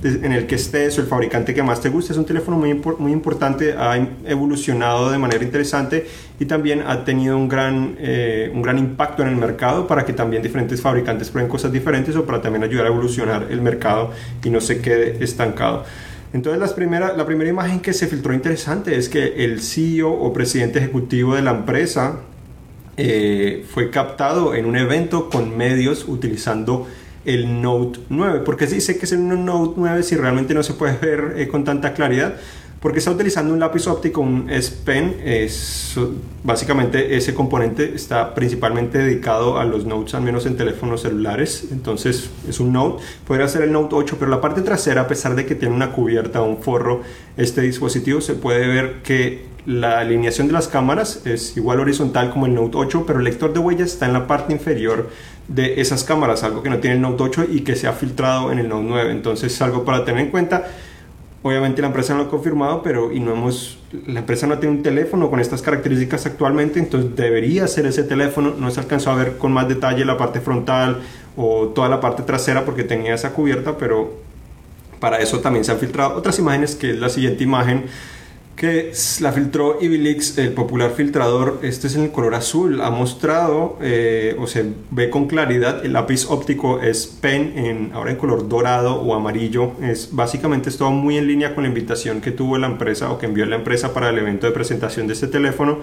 en 0.03 0.31
el 0.31 0.47
que 0.47 0.55
estés 0.55 0.97
o 0.97 1.01
el 1.01 1.07
fabricante 1.07 1.53
que 1.53 1.63
más 1.63 1.81
te 1.81 1.89
guste. 1.89 2.13
Es 2.13 2.17
un 2.17 2.25
teléfono 2.25 2.57
muy, 2.57 2.73
muy 2.99 3.11
importante, 3.11 3.73
ha 3.73 3.95
evolucionado 4.25 5.11
de 5.11 5.17
manera 5.17 5.43
interesante 5.43 6.07
y 6.39 6.45
también 6.45 6.83
ha 6.85 7.03
tenido 7.03 7.37
un 7.37 7.47
gran, 7.47 7.95
eh, 7.99 8.51
un 8.53 8.61
gran 8.61 8.79
impacto 8.79 9.21
en 9.21 9.29
el 9.29 9.35
mercado 9.35 9.87
para 9.87 10.05
que 10.05 10.13
también 10.13 10.41
diferentes 10.41 10.81
fabricantes 10.81 11.29
prueben 11.29 11.49
cosas 11.49 11.71
diferentes 11.71 12.15
o 12.15 12.25
para 12.25 12.41
también 12.41 12.63
ayudar 12.63 12.85
a 12.85 12.89
evolucionar 12.89 13.47
el 13.49 13.61
mercado 13.61 14.11
y 14.43 14.49
no 14.49 14.59
se 14.61 14.81
quede 14.81 15.23
estancado. 15.23 15.83
Entonces 16.33 16.59
las 16.59 16.73
primera, 16.73 17.15
la 17.15 17.25
primera 17.25 17.49
imagen 17.49 17.81
que 17.81 17.93
se 17.93 18.07
filtró 18.07 18.33
interesante 18.33 18.95
es 18.97 19.09
que 19.09 19.43
el 19.43 19.61
CEO 19.61 20.11
o 20.11 20.31
presidente 20.31 20.79
ejecutivo 20.79 21.35
de 21.35 21.41
la 21.41 21.51
empresa 21.51 22.21
eh, 22.97 23.65
fue 23.69 23.89
captado 23.89 24.55
en 24.55 24.65
un 24.65 24.77
evento 24.77 25.29
con 25.29 25.57
medios 25.57 26.05
utilizando 26.07 26.87
el 27.25 27.61
Note 27.61 27.99
9. 28.09 28.41
porque 28.45 28.67
se 28.67 28.75
dice 28.75 28.97
que 28.97 29.05
es 29.05 29.11
un 29.11 29.45
Note 29.45 29.73
9 29.77 30.03
si 30.03 30.15
realmente 30.15 30.53
no 30.53 30.63
se 30.63 30.73
puede 30.73 30.97
ver 30.97 31.35
eh, 31.37 31.47
con 31.47 31.63
tanta 31.63 31.93
claridad? 31.93 32.35
Porque 32.81 32.97
está 32.97 33.11
utilizando 33.11 33.53
un 33.53 33.59
lápiz 33.59 33.85
óptico, 33.85 34.21
un 34.21 34.49
S 34.49 34.75
Pen. 34.83 35.17
Es, 35.23 35.95
básicamente 36.43 37.15
ese 37.15 37.35
componente 37.35 37.93
está 37.93 38.33
principalmente 38.33 38.97
dedicado 38.97 39.59
a 39.59 39.65
los 39.65 39.85
Notes, 39.85 40.15
al 40.15 40.23
menos 40.23 40.47
en 40.47 40.57
teléfonos 40.57 41.01
celulares. 41.01 41.67
Entonces 41.71 42.31
es 42.49 42.59
un 42.59 42.73
Note. 42.73 43.03
Podría 43.27 43.47
ser 43.47 43.61
el 43.61 43.71
Note 43.71 43.93
8, 43.93 44.15
pero 44.17 44.31
la 44.31 44.41
parte 44.41 44.61
trasera, 44.61 45.01
a 45.01 45.07
pesar 45.07 45.35
de 45.35 45.45
que 45.45 45.53
tiene 45.53 45.75
una 45.75 45.91
cubierta 45.91 46.41
o 46.41 46.45
un 46.45 46.57
forro, 46.57 47.03
este 47.37 47.61
dispositivo 47.61 48.19
se 48.19 48.33
puede 48.33 48.65
ver 48.65 49.03
que 49.03 49.45
la 49.67 49.99
alineación 49.99 50.47
de 50.47 50.53
las 50.53 50.67
cámaras 50.67 51.21
es 51.25 51.55
igual 51.55 51.79
horizontal 51.79 52.31
como 52.31 52.47
el 52.47 52.55
Note 52.55 52.77
8, 52.77 53.03
pero 53.05 53.19
el 53.19 53.25
lector 53.25 53.53
de 53.53 53.59
huellas 53.59 53.91
está 53.91 54.07
en 54.07 54.13
la 54.13 54.25
parte 54.25 54.53
inferior 54.53 55.09
de 55.53 55.81
esas 55.81 56.03
cámaras, 56.03 56.43
algo 56.43 56.63
que 56.63 56.69
no 56.69 56.79
tiene 56.79 56.95
el 56.95 57.01
Note 57.01 57.23
8 57.23 57.45
y 57.51 57.61
que 57.61 57.75
se 57.75 57.87
ha 57.87 57.93
filtrado 57.93 58.51
en 58.51 58.59
el 58.59 58.69
Note 58.69 58.85
9. 58.87 59.11
Entonces 59.11 59.53
es 59.53 59.61
algo 59.61 59.83
para 59.83 60.05
tener 60.05 60.25
en 60.25 60.31
cuenta. 60.31 60.67
Obviamente 61.43 61.81
la 61.81 61.87
empresa 61.87 62.13
no 62.13 62.19
lo 62.19 62.25
ha 62.27 62.29
confirmado, 62.29 62.83
pero 62.83 63.11
y 63.11 63.19
no 63.19 63.33
hemos, 63.33 63.79
la 64.05 64.19
empresa 64.19 64.45
no 64.45 64.59
tiene 64.59 64.75
un 64.75 64.83
teléfono 64.83 65.29
con 65.29 65.39
estas 65.39 65.61
características 65.63 66.27
actualmente, 66.27 66.79
entonces 66.79 67.15
debería 67.15 67.67
ser 67.67 67.87
ese 67.87 68.03
teléfono. 68.03 68.53
No 68.57 68.69
se 68.69 68.79
alcanzó 68.79 69.11
a 69.11 69.15
ver 69.15 69.37
con 69.37 69.51
más 69.51 69.67
detalle 69.67 70.05
la 70.05 70.17
parte 70.17 70.39
frontal 70.39 71.01
o 71.35 71.69
toda 71.69 71.89
la 71.89 71.99
parte 71.99 72.23
trasera 72.23 72.63
porque 72.63 72.83
tenía 72.83 73.15
esa 73.15 73.33
cubierta, 73.33 73.77
pero 73.77 74.13
para 74.99 75.17
eso 75.17 75.39
también 75.39 75.65
se 75.65 75.71
han 75.71 75.79
filtrado 75.79 76.15
otras 76.15 76.37
imágenes, 76.37 76.75
que 76.75 76.91
es 76.91 76.99
la 76.99 77.09
siguiente 77.09 77.43
imagen 77.43 77.85
que 78.61 78.91
la 79.21 79.31
filtró 79.31 79.79
Ibilix, 79.81 80.37
el 80.37 80.51
popular 80.51 80.91
filtrador. 80.91 81.61
Este 81.63 81.87
es 81.87 81.95
en 81.95 82.03
el 82.03 82.11
color 82.11 82.35
azul. 82.35 82.81
Ha 82.81 82.91
mostrado 82.91 83.79
eh, 83.81 84.35
o 84.37 84.45
se 84.45 84.63
ve 84.91 85.09
con 85.09 85.25
claridad. 85.25 85.83
El 85.83 85.93
lápiz 85.93 86.27
óptico 86.29 86.79
es 86.79 87.07
pen, 87.07 87.53
en, 87.55 87.91
ahora 87.95 88.11
en 88.11 88.17
color 88.17 88.47
dorado 88.47 89.01
o 89.01 89.15
amarillo. 89.15 89.71
Es 89.81 90.09
básicamente 90.11 90.69
todo 90.69 90.91
muy 90.91 91.17
en 91.17 91.25
línea 91.25 91.55
con 91.55 91.63
la 91.63 91.69
invitación 91.69 92.21
que 92.21 92.29
tuvo 92.29 92.59
la 92.59 92.67
empresa 92.67 93.11
o 93.11 93.17
que 93.17 93.25
envió 93.25 93.47
la 93.47 93.55
empresa 93.55 93.95
para 93.95 94.09
el 94.09 94.19
evento 94.19 94.45
de 94.45 94.53
presentación 94.53 95.07
de 95.07 95.13
este 95.13 95.25
teléfono. 95.25 95.79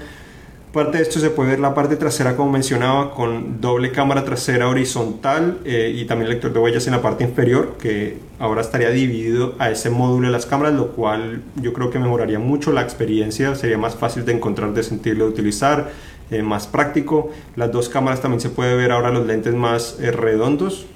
Parte 0.72 0.98
de 0.98 1.02
esto 1.02 1.18
se 1.18 1.30
puede 1.30 1.50
ver 1.50 1.60
la 1.60 1.74
parte 1.74 1.96
trasera 1.96 2.36
como 2.36 2.52
mencionaba 2.52 3.14
con 3.14 3.58
doble 3.58 3.90
cámara 3.90 4.24
trasera 4.24 4.68
horizontal 4.68 5.60
eh, 5.64 5.94
y 5.96 6.04
también 6.04 6.28
lector 6.28 6.52
de 6.52 6.58
huellas 6.58 6.86
en 6.86 6.92
la 6.92 7.00
parte 7.00 7.24
inferior 7.24 7.76
que 7.80 8.18
ahora 8.38 8.60
estaría 8.60 8.90
dividido 8.90 9.54
a 9.58 9.70
ese 9.70 9.88
módulo 9.88 10.26
de 10.26 10.32
las 10.32 10.44
cámaras 10.44 10.74
lo 10.74 10.88
cual 10.88 11.42
yo 11.56 11.72
creo 11.72 11.90
que 11.90 11.98
mejoraría 11.98 12.38
mucho 12.38 12.70
la 12.72 12.82
experiencia, 12.82 13.54
sería 13.54 13.78
más 13.78 13.96
fácil 13.96 14.26
de 14.26 14.32
encontrar, 14.32 14.74
de 14.74 14.82
sentirlo, 14.82 15.24
de 15.24 15.30
utilizar, 15.30 15.90
eh, 16.30 16.42
más 16.42 16.66
práctico. 16.66 17.30
Las 17.56 17.72
dos 17.72 17.88
cámaras 17.88 18.20
también 18.20 18.40
se 18.42 18.50
puede 18.50 18.76
ver 18.76 18.92
ahora 18.92 19.10
los 19.10 19.26
lentes 19.26 19.54
más 19.54 19.96
eh, 20.00 20.12
redondos 20.12 20.86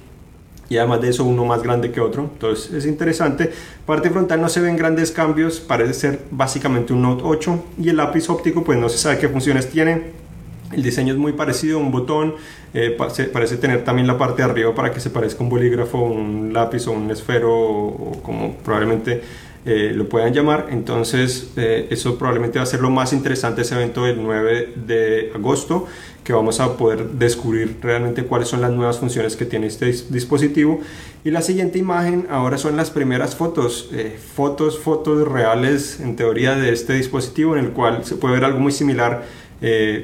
y 0.69 0.77
además 0.77 1.01
de 1.01 1.09
eso 1.09 1.23
uno 1.23 1.45
más 1.45 1.61
grande 1.61 1.91
que 1.91 2.01
otro. 2.01 2.29
Entonces 2.33 2.73
es 2.73 2.85
interesante. 2.85 3.51
Parte 3.85 4.09
frontal 4.09 4.41
no 4.41 4.49
se 4.49 4.61
ven 4.61 4.75
grandes 4.75 5.11
cambios, 5.11 5.59
parece 5.59 5.93
ser 5.93 6.19
básicamente 6.31 6.93
un 6.93 7.01
Note 7.01 7.23
8 7.25 7.63
y 7.79 7.89
el 7.89 7.97
lápiz 7.97 8.29
óptico 8.29 8.63
pues 8.63 8.77
no 8.77 8.89
se 8.89 8.97
sabe 8.97 9.17
qué 9.17 9.29
funciones 9.29 9.69
tiene. 9.69 10.23
El 10.71 10.81
diseño 10.81 11.13
es 11.13 11.19
muy 11.19 11.33
parecido, 11.33 11.77
un 11.77 11.91
botón, 11.91 12.33
eh, 12.73 12.97
parece 13.31 13.57
tener 13.57 13.83
también 13.83 14.07
la 14.07 14.17
parte 14.17 14.41
de 14.41 14.49
arriba 14.49 14.73
para 14.73 14.91
que 14.91 14.99
se 14.99 15.11
parezca 15.11 15.43
un 15.43 15.49
bolígrafo, 15.49 15.99
un 15.99 16.51
lápiz 16.51 16.87
o 16.87 16.93
un 16.93 17.11
esfero 17.11 17.53
o 17.53 18.21
como 18.23 18.55
probablemente 18.55 19.21
eh, 19.65 19.93
lo 19.95 20.09
puedan 20.09 20.33
llamar. 20.33 20.67
Entonces, 20.71 21.51
eh, 21.55 21.87
eso 21.89 22.17
probablemente 22.17 22.59
va 22.59 22.63
a 22.63 22.65
ser 22.65 22.81
lo 22.81 22.89
más 22.89 23.13
interesante 23.13 23.61
ese 23.61 23.75
evento 23.75 24.03
del 24.03 24.21
9 24.21 24.73
de 24.75 25.31
agosto, 25.33 25.87
que 26.25 26.33
vamos 26.33 26.59
a 26.59 26.75
poder 26.75 27.11
descubrir 27.11 27.77
realmente 27.81 28.25
cuáles 28.25 28.49
son 28.49 28.59
las 28.59 28.71
nuevas 28.71 28.99
funciones 28.99 29.37
que 29.37 29.45
tiene 29.45 29.67
este 29.67 29.85
dispositivo. 29.85 30.81
Y 31.23 31.31
la 31.31 31.41
siguiente 31.41 31.79
imagen 31.79 32.27
ahora 32.29 32.57
son 32.57 32.75
las 32.75 32.91
primeras 32.91 33.37
fotos, 33.37 33.89
eh, 33.93 34.17
fotos, 34.35 34.79
fotos 34.79 35.25
reales 35.25 36.01
en 36.01 36.17
teoría 36.17 36.55
de 36.55 36.73
este 36.73 36.93
dispositivo, 36.93 37.55
en 37.55 37.63
el 37.63 37.71
cual 37.71 38.03
se 38.03 38.15
puede 38.15 38.35
ver 38.35 38.45
algo 38.45 38.59
muy 38.59 38.71
similar. 38.71 39.43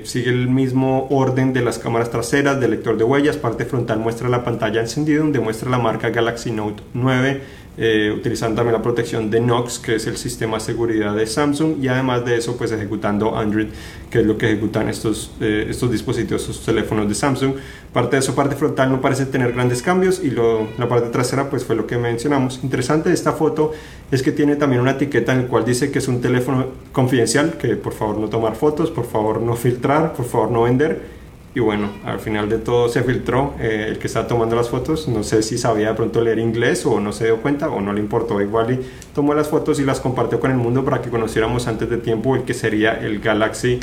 sigue 0.04 0.30
el 0.30 0.48
mismo 0.48 1.08
orden 1.10 1.52
de 1.52 1.62
las 1.62 1.80
cámaras 1.80 2.10
traseras, 2.10 2.62
del 2.62 2.72
lector 2.72 2.98
de 2.98 3.04
huellas, 3.04 3.36
parte 3.36 3.66
frontal 3.66 4.00
muestra 4.00 4.30
la 4.30 4.42
pantalla 4.46 4.80
encendida 4.80 5.20
donde 5.20 5.42
muestra 5.42 5.70
la 5.70 5.78
marca 5.78 6.12
Galaxy 6.12 6.52
Note 6.52 6.82
9 6.94 7.42
eh, 7.78 8.14
utilizando 8.16 8.58
también 8.58 8.74
la 8.74 8.82
protección 8.82 9.30
de 9.30 9.40
Knox, 9.40 9.80
que 9.80 9.96
es 9.96 10.08
el 10.08 10.18
sistema 10.18 10.58
de 10.58 10.64
seguridad 10.64 11.16
de 11.16 11.26
Samsung, 11.26 11.82
y 11.82 11.88
además 11.88 12.26
de 12.26 12.36
eso, 12.38 12.58
pues 12.58 12.72
ejecutando 12.72 13.38
Android, 13.38 13.68
que 14.10 14.20
es 14.20 14.26
lo 14.26 14.38
que 14.38 14.48
ejecutan 14.48 14.90
estos, 14.90 15.32
eh, 15.40 15.68
estos 15.70 15.90
dispositivos, 15.92 16.42
estos 16.42 16.66
teléfonos 16.66 17.08
de 17.08 17.16
Samsung. 17.16 17.54
Parte 17.94 18.18
de 18.18 18.22
su 18.22 18.36
parte 18.36 18.56
frontal 18.56 18.92
no 18.92 19.00
parece 19.00 19.26
tener 19.26 19.54
grandes 19.54 19.82
cambios 19.82 20.22
y 20.24 20.32
lo, 20.32 20.68
la 20.78 20.90
parte 20.90 21.10
trasera, 21.10 21.50
pues 21.50 21.64
fue 21.64 21.76
lo 21.76 21.88
que 21.88 21.98
mencionamos. 21.98 22.60
Interesante 22.64 23.10
de 23.10 23.16
esta 23.16 23.32
foto 23.32 23.72
es 24.12 24.24
que 24.24 24.32
tiene 24.32 24.56
también 24.56 24.82
una 24.82 24.92
etiqueta 24.92 25.32
en 25.34 25.44
la 25.44 25.48
cual 25.48 25.64
dice 25.64 25.92
que 25.92 26.00
es 26.00 26.08
un 26.08 26.22
teléfono 26.22 26.68
confidencial, 26.92 27.58
que 27.58 27.76
por 27.76 27.94
favor 27.94 28.18
no 28.18 28.28
tomar 28.28 28.56
fotos, 28.56 28.92
por 28.92 29.06
favor 29.06 29.42
no 29.42 29.56
filtrar, 29.56 30.14
por 30.14 30.26
favor 30.26 30.52
no 30.52 30.64
vender 30.64 31.19
y 31.60 31.62
bueno, 31.62 31.90
al 32.06 32.22
final 32.22 32.48
de 32.48 32.58
todo 32.58 32.88
se 32.88 33.04
filtró 33.04 33.54
eh, 33.60 33.88
el 33.90 34.00
que 34.00 34.08
estaba 34.08 34.28
tomando 34.28 34.56
las 34.56 34.70
fotos. 34.70 35.10
No 35.10 35.24
sé 35.24 35.44
si 35.44 35.58
sabía 35.58 35.90
de 35.90 35.94
pronto 35.94 36.22
leer 36.22 36.40
inglés 36.40 36.86
o 36.86 37.02
no 37.02 37.12
se 37.12 37.26
dio 37.26 37.42
cuenta 37.42 37.70
o 37.70 37.82
no 37.82 37.92
le 37.92 38.00
importó. 38.00 38.40
Igual 38.40 38.72
y 38.72 38.80
tomó 39.14 39.34
las 39.34 39.50
fotos 39.50 39.78
y 39.82 39.84
las 39.84 40.00
compartió 40.00 40.40
con 40.40 40.52
el 40.52 40.58
mundo 40.58 40.86
para 40.86 41.02
que 41.02 41.10
conociéramos 41.10 41.68
antes 41.68 41.90
de 41.90 41.98
tiempo 41.98 42.38
el 42.38 42.44
que 42.44 42.54
sería 42.54 42.94
el 42.94 43.20
Galaxy 43.20 43.78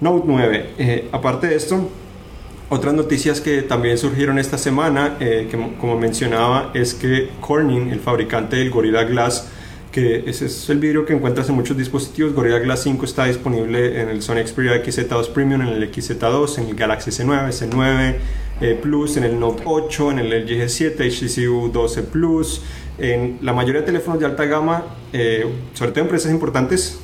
Note 0.00 0.24
9. 0.26 0.70
Eh, 0.78 1.08
aparte 1.12 1.46
de 1.46 1.54
esto, 1.54 1.88
otras 2.70 2.92
noticias 2.92 3.40
que 3.40 3.62
también 3.62 3.98
surgieron 3.98 4.40
esta 4.40 4.58
semana, 4.58 5.16
eh, 5.20 5.46
que 5.48 5.56
como 5.80 5.96
mencionaba, 5.96 6.72
es 6.74 6.92
que 6.92 7.30
Corning, 7.40 7.90
el 7.90 8.00
fabricante 8.00 8.56
del 8.56 8.70
Gorilla 8.70 9.04
Glass, 9.04 9.48
que 9.96 10.28
ese 10.28 10.44
es 10.44 10.68
el 10.68 10.78
vidrio 10.78 11.06
que 11.06 11.14
encuentras 11.14 11.48
en 11.48 11.54
muchos 11.54 11.74
dispositivos. 11.74 12.34
Gorilla 12.34 12.58
Glass 12.58 12.82
5 12.82 13.02
está 13.06 13.24
disponible 13.24 13.98
en 13.98 14.10
el 14.10 14.20
Sony 14.20 14.46
Xperia 14.46 14.84
XZ2 14.84 15.30
Premium, 15.30 15.62
en 15.62 15.68
el 15.68 15.90
XZ2, 15.90 16.58
en 16.58 16.66
el 16.66 16.74
Galaxy 16.74 17.10
S9, 17.10 17.48
S9 17.48 18.14
eh, 18.60 18.78
Plus, 18.82 19.16
en 19.16 19.24
el 19.24 19.40
Note 19.40 19.62
8, 19.64 20.10
en 20.10 20.18
el 20.18 20.44
LG 20.44 20.64
G7, 20.64 20.96
HTC 20.96 21.48
U12 21.48 22.02
Plus, 22.02 22.60
en 22.98 23.38
la 23.40 23.54
mayoría 23.54 23.80
de 23.80 23.86
teléfonos 23.86 24.20
de 24.20 24.26
alta 24.26 24.44
gama, 24.44 24.84
eh, 25.14 25.46
sobre 25.72 25.92
todo 25.92 26.04
empresas 26.04 26.30
importantes 26.30 27.00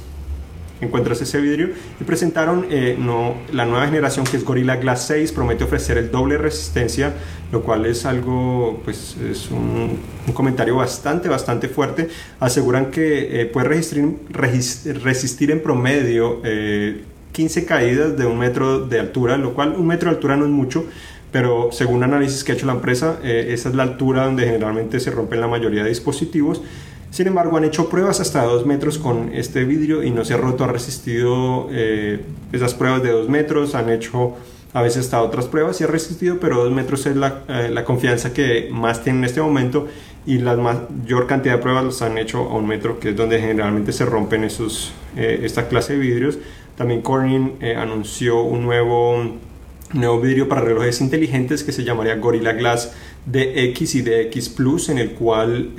encuentras 0.86 1.20
ese 1.20 1.40
vidrio 1.40 1.70
y 2.00 2.04
presentaron 2.04 2.66
eh, 2.70 2.96
no, 2.98 3.36
la 3.52 3.64
nueva 3.64 3.86
generación 3.86 4.26
que 4.26 4.36
es 4.36 4.44
Gorilla 4.44 4.76
Glass 4.76 5.06
6 5.06 5.32
promete 5.32 5.64
ofrecer 5.64 5.98
el 5.98 6.10
doble 6.10 6.38
resistencia 6.38 7.14
lo 7.50 7.62
cual 7.62 7.86
es 7.86 8.04
algo 8.04 8.80
pues 8.84 9.16
es 9.18 9.50
un, 9.50 9.98
comentario 10.34 10.76
bastante 10.76 11.28
bastante 11.28 11.68
fuerte. 11.68 12.08
Aseguran 12.40 12.90
que 12.90 13.42
eh, 13.42 13.46
puede 13.46 13.68
resistir, 13.68 15.02
resistir 15.02 15.50
en 15.50 15.62
promedio 15.62 16.40
15 17.32 17.60
eh, 17.60 17.64
caídas 17.64 18.16
de 18.16 18.26
un 18.26 18.38
metro 18.38 18.86
de 18.86 19.00
altura 19.00 19.36
lo 19.36 19.54
cual 19.54 19.74
un 19.76 19.86
metro 19.86 20.10
de 20.10 20.16
altura 20.16 20.36
no 20.36 20.44
es 20.44 20.50
mucho 20.50 20.86
pero 21.30 21.70
según 21.72 22.02
análisis 22.02 22.44
que 22.44 22.52
ha 22.52 22.54
hecho 22.54 22.66
la 22.66 22.74
empresa, 22.74 23.18
esa 23.22 23.70
es 23.70 23.74
la 23.74 23.84
altura 23.84 24.26
donde 24.26 24.44
generalmente 24.44 25.00
se 25.00 25.10
rompen 25.10 25.40
la 25.40 25.48
mayoría 25.48 25.82
de 25.82 25.88
dispositivos 25.88 26.60
sin 27.12 27.26
embargo, 27.26 27.58
han 27.58 27.64
hecho 27.64 27.90
pruebas 27.90 28.20
hasta 28.20 28.42
2 28.42 28.64
metros 28.64 28.96
con 28.96 29.34
este 29.34 29.64
vidrio 29.64 30.02
y 30.02 30.10
no 30.10 30.24
se 30.24 30.32
ha 30.32 30.38
roto, 30.38 30.64
ha 30.64 30.68
resistido 30.68 31.68
eh, 31.70 32.24
esas 32.52 32.72
pruebas 32.72 33.02
de 33.02 33.10
2 33.10 33.28
metros, 33.28 33.74
han 33.74 33.90
hecho 33.90 34.32
a 34.72 34.80
veces 34.80 35.04
hasta 35.04 35.22
otras 35.22 35.44
pruebas 35.44 35.78
y 35.82 35.84
ha 35.84 35.88
resistido, 35.88 36.40
pero 36.40 36.64
2 36.64 36.72
metros 36.72 37.04
es 37.04 37.14
la, 37.14 37.42
eh, 37.48 37.68
la, 37.70 37.84
confianza 37.84 38.32
que 38.32 38.70
más 38.72 39.04
tiene 39.04 39.18
en 39.18 39.24
este 39.26 39.42
momento 39.42 39.88
y 40.24 40.38
la 40.38 40.56
mayor 40.56 41.26
cantidad 41.26 41.56
de 41.56 41.60
pruebas 41.60 41.84
las 41.84 42.00
han 42.00 42.16
hecho 42.16 42.48
a 42.48 42.56
un 42.56 42.66
metro, 42.66 42.98
que 42.98 43.10
es 43.10 43.16
donde 43.16 43.38
generalmente 43.38 43.92
se 43.92 44.06
rompen 44.06 44.44
esos, 44.44 44.94
eh, 45.14 45.40
esta 45.42 45.68
clase 45.68 45.92
de 45.92 45.98
vidrios. 45.98 46.38
También 46.78 47.02
Corning 47.02 47.58
anunció 47.76 48.40
un 48.40 48.62
nuevo, 48.62 49.22
nuevo 49.92 50.18
vidrio 50.18 50.48
para 50.48 50.62
relojes 50.62 51.02
inteligentes 51.02 51.62
que 51.62 51.72
se 51.72 51.84
llamaría 51.84 52.16
Gorilla 52.16 52.54
Glass 52.54 52.94
DX 53.26 53.96
y 53.96 54.00
DX 54.00 54.48
Plus, 54.48 54.88
en 54.88 54.96
el 54.96 55.10
cual 55.10 55.74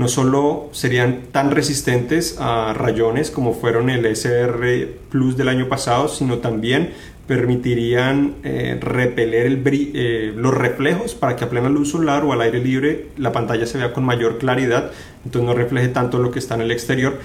no 0.00 0.08
solo 0.08 0.70
serían 0.72 1.24
tan 1.30 1.50
resistentes 1.50 2.38
a 2.40 2.72
rayones 2.72 3.30
como 3.30 3.52
fueron 3.52 3.90
el 3.90 4.06
SR 4.06 4.88
Plus 5.10 5.36
del 5.36 5.48
año 5.50 5.68
pasado, 5.68 6.08
sino 6.08 6.38
también 6.38 6.94
permitirían 7.26 8.36
eh, 8.42 8.78
repeler 8.80 9.44
el 9.44 9.62
eh, 9.66 10.32
los 10.34 10.54
reflejos 10.54 11.14
para 11.14 11.36
que 11.36 11.44
a 11.44 11.50
plena 11.50 11.68
luz 11.68 11.90
solar 11.90 12.24
o 12.24 12.32
al 12.32 12.40
aire 12.40 12.64
libre 12.64 13.08
la 13.18 13.30
pantalla 13.32 13.66
se 13.66 13.76
vea 13.76 13.92
con 13.92 14.04
mayor 14.04 14.38
claridad, 14.38 14.90
entonces 15.22 15.46
no 15.46 15.54
refleje 15.54 15.88
tanto 15.88 16.16
lo 16.18 16.30
que 16.30 16.38
está 16.38 16.54
en 16.54 16.62
el 16.62 16.70
exterior 16.70 17.18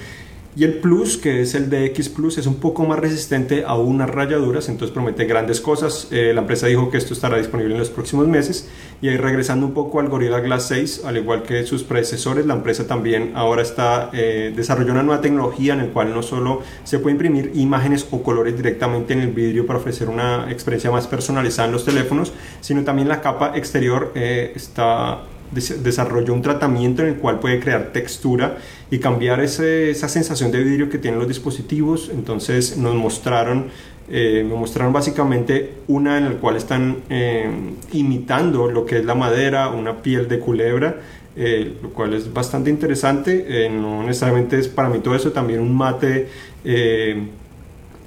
y 0.57 0.63
el 0.63 0.75
Plus, 0.75 1.17
que 1.17 1.41
es 1.41 1.53
el 1.53 1.69
DX 1.69 2.07
Plus, 2.07 2.37
es 2.37 2.47
un 2.47 2.55
poco 2.55 2.85
más 2.85 2.97
resistente 2.97 3.65
a 3.67 3.75
unas 3.75 4.09
rayaduras, 4.09 4.69
entonces 4.69 4.93
promete 4.93 5.25
grandes 5.25 5.59
cosas. 5.59 6.07
Eh, 6.11 6.31
la 6.33 6.41
empresa 6.41 6.67
dijo 6.67 6.89
que 6.89 6.97
esto 6.97 7.13
estará 7.13 7.37
disponible 7.37 7.73
en 7.73 7.79
los 7.79 7.89
próximos 7.89 8.25
meses. 8.29 8.69
Y 9.01 9.09
ahí 9.09 9.17
regresando 9.17 9.65
un 9.65 9.73
poco 9.73 9.99
al 9.99 10.07
Gorilla 10.07 10.39
Glass 10.39 10.69
6, 10.69 11.03
al 11.03 11.17
igual 11.17 11.43
que 11.43 11.65
sus 11.65 11.83
predecesores, 11.83 12.45
la 12.45 12.53
empresa 12.53 12.87
también 12.87 13.33
ahora 13.35 13.63
está 13.63 14.09
eh, 14.13 14.53
desarrollando 14.55 14.93
una 14.93 15.03
nueva 15.03 15.21
tecnología 15.21 15.73
en 15.73 15.79
la 15.79 15.87
cual 15.87 16.13
no 16.13 16.23
solo 16.23 16.61
se 16.85 16.99
puede 16.99 17.15
imprimir 17.15 17.51
imágenes 17.55 18.07
o 18.11 18.23
colores 18.23 18.55
directamente 18.55 19.11
en 19.11 19.19
el 19.19 19.33
vidrio 19.33 19.65
para 19.65 19.79
ofrecer 19.79 20.07
una 20.07 20.49
experiencia 20.49 20.89
más 20.89 21.05
personalizada 21.05 21.67
en 21.67 21.73
los 21.73 21.83
teléfonos, 21.83 22.31
sino 22.61 22.85
también 22.85 23.09
la 23.09 23.19
capa 23.19 23.57
exterior 23.57 24.13
eh, 24.15 24.53
está 24.55 25.23
desarrolló 25.51 26.33
un 26.33 26.41
tratamiento 26.41 27.01
en 27.01 27.09
el 27.09 27.15
cual 27.15 27.39
puede 27.39 27.59
crear 27.59 27.91
textura 27.91 28.57
y 28.91 28.99
cambiar 28.99 29.39
esa 29.39 30.09
sensación 30.09 30.51
de 30.51 30.63
vidrio 30.63 30.89
que 30.89 30.97
tienen 30.97 31.19
los 31.19 31.27
dispositivos. 31.27 32.09
Entonces 32.13 32.77
nos 32.77 32.95
mostraron, 32.95 33.67
eh, 34.09 34.45
me 34.47 34.55
mostraron 34.55 34.93
básicamente 34.93 35.73
una 35.87 36.17
en 36.17 36.25
la 36.25 36.31
cual 36.31 36.55
están 36.55 36.97
eh, 37.09 37.49
imitando 37.93 38.69
lo 38.69 38.85
que 38.85 38.99
es 38.99 39.05
la 39.05 39.15
madera, 39.15 39.69
una 39.69 40.01
piel 40.01 40.27
de 40.27 40.39
culebra. 40.39 40.95
Eh, 41.37 41.73
lo 41.83 41.89
cual 41.89 42.13
es 42.13 42.31
bastante 42.31 42.69
interesante, 42.69 43.69
no 43.69 44.03
necesariamente 44.03 44.57
es 44.57 44.69
para 44.69 44.87
mí 44.87 44.99
todo 44.99 45.15
eso, 45.15 45.33
también 45.33 45.59
un 45.59 45.75
mate 45.75 46.29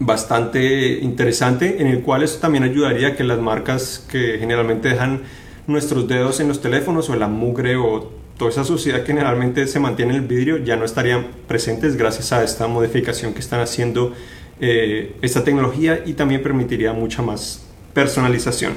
bastante 0.00 0.98
interesante 1.00 1.80
en 1.80 1.88
el 1.88 2.02
cual 2.02 2.22
eso 2.22 2.38
también 2.38 2.64
ayudaría 2.64 3.08
a 3.08 3.16
que 3.16 3.24
las 3.24 3.38
marcas 3.38 4.06
que 4.10 4.38
generalmente 4.38 4.88
dejan 4.88 5.22
nuestros 5.68 6.08
dedos 6.08 6.40
en 6.40 6.48
los 6.48 6.60
teléfonos 6.60 7.08
o 7.10 7.14
la 7.14 7.28
mugre 7.28 7.76
o 7.76 8.10
toda 8.38 8.50
esa 8.50 8.64
suciedad 8.64 9.00
que 9.00 9.08
generalmente 9.08 9.66
se 9.66 9.78
mantiene 9.78 10.16
en 10.16 10.22
el 10.22 10.26
vidrio 10.26 10.56
ya 10.58 10.76
no 10.76 10.84
estarían 10.84 11.28
presentes 11.46 11.96
gracias 11.96 12.32
a 12.32 12.42
esta 12.42 12.66
modificación 12.66 13.34
que 13.34 13.40
están 13.40 13.60
haciendo 13.60 14.14
eh, 14.60 15.14
esta 15.20 15.44
tecnología 15.44 16.02
y 16.06 16.14
también 16.14 16.42
permitiría 16.42 16.92
mucha 16.92 17.20
más 17.20 17.66
personalización. 17.92 18.72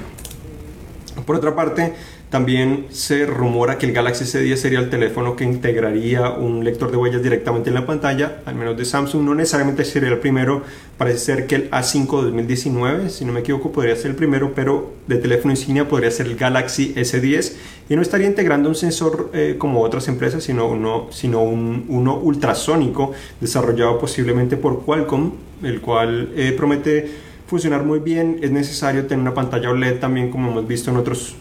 Por 1.25 1.37
otra 1.37 1.55
parte, 1.55 1.93
también 2.31 2.85
se 2.91 3.25
rumora 3.25 3.77
que 3.77 3.85
el 3.85 3.91
Galaxy 3.91 4.23
S10 4.23 4.55
sería 4.55 4.79
el 4.79 4.89
teléfono 4.89 5.35
que 5.35 5.43
integraría 5.43 6.29
un 6.29 6.63
lector 6.63 6.89
de 6.89 6.95
huellas 6.95 7.21
directamente 7.21 7.69
en 7.69 7.75
la 7.75 7.85
pantalla, 7.85 8.41
al 8.45 8.55
menos 8.55 8.77
de 8.77 8.85
Samsung. 8.85 9.21
No 9.25 9.35
necesariamente 9.35 9.83
sería 9.83 10.07
el 10.07 10.17
primero, 10.17 10.63
parece 10.97 11.19
ser 11.19 11.45
que 11.45 11.55
el 11.55 11.69
A5 11.69 12.05
2019, 12.07 13.09
si 13.09 13.25
no 13.25 13.33
me 13.33 13.41
equivoco, 13.41 13.73
podría 13.73 13.97
ser 13.97 14.11
el 14.11 14.15
primero, 14.15 14.53
pero 14.55 14.93
de 15.07 15.17
teléfono 15.17 15.51
insignia 15.51 15.89
podría 15.89 16.09
ser 16.09 16.27
el 16.27 16.37
Galaxy 16.37 16.93
S10 16.95 17.51
y 17.89 17.97
no 17.97 18.01
estaría 18.01 18.27
integrando 18.27 18.69
un 18.69 18.75
sensor 18.75 19.29
eh, 19.33 19.55
como 19.57 19.81
otras 19.81 20.07
empresas, 20.07 20.41
sino 20.41 20.69
uno, 20.69 21.09
sino 21.11 21.43
un, 21.43 21.83
uno 21.89 22.15
ultrasónico 22.15 23.11
desarrollado 23.41 23.99
posiblemente 23.99 24.55
por 24.55 24.85
Qualcomm, 24.85 25.33
el 25.63 25.81
cual 25.81 26.29
eh, 26.37 26.53
promete 26.55 27.11
funcionar 27.45 27.83
muy 27.83 27.99
bien. 27.99 28.39
Es 28.41 28.51
necesario 28.51 29.05
tener 29.05 29.19
una 29.19 29.33
pantalla 29.33 29.69
OLED 29.69 29.99
también, 29.99 30.31
como 30.31 30.49
hemos 30.49 30.65
visto 30.65 30.91
en 30.91 30.95
otros 30.95 31.35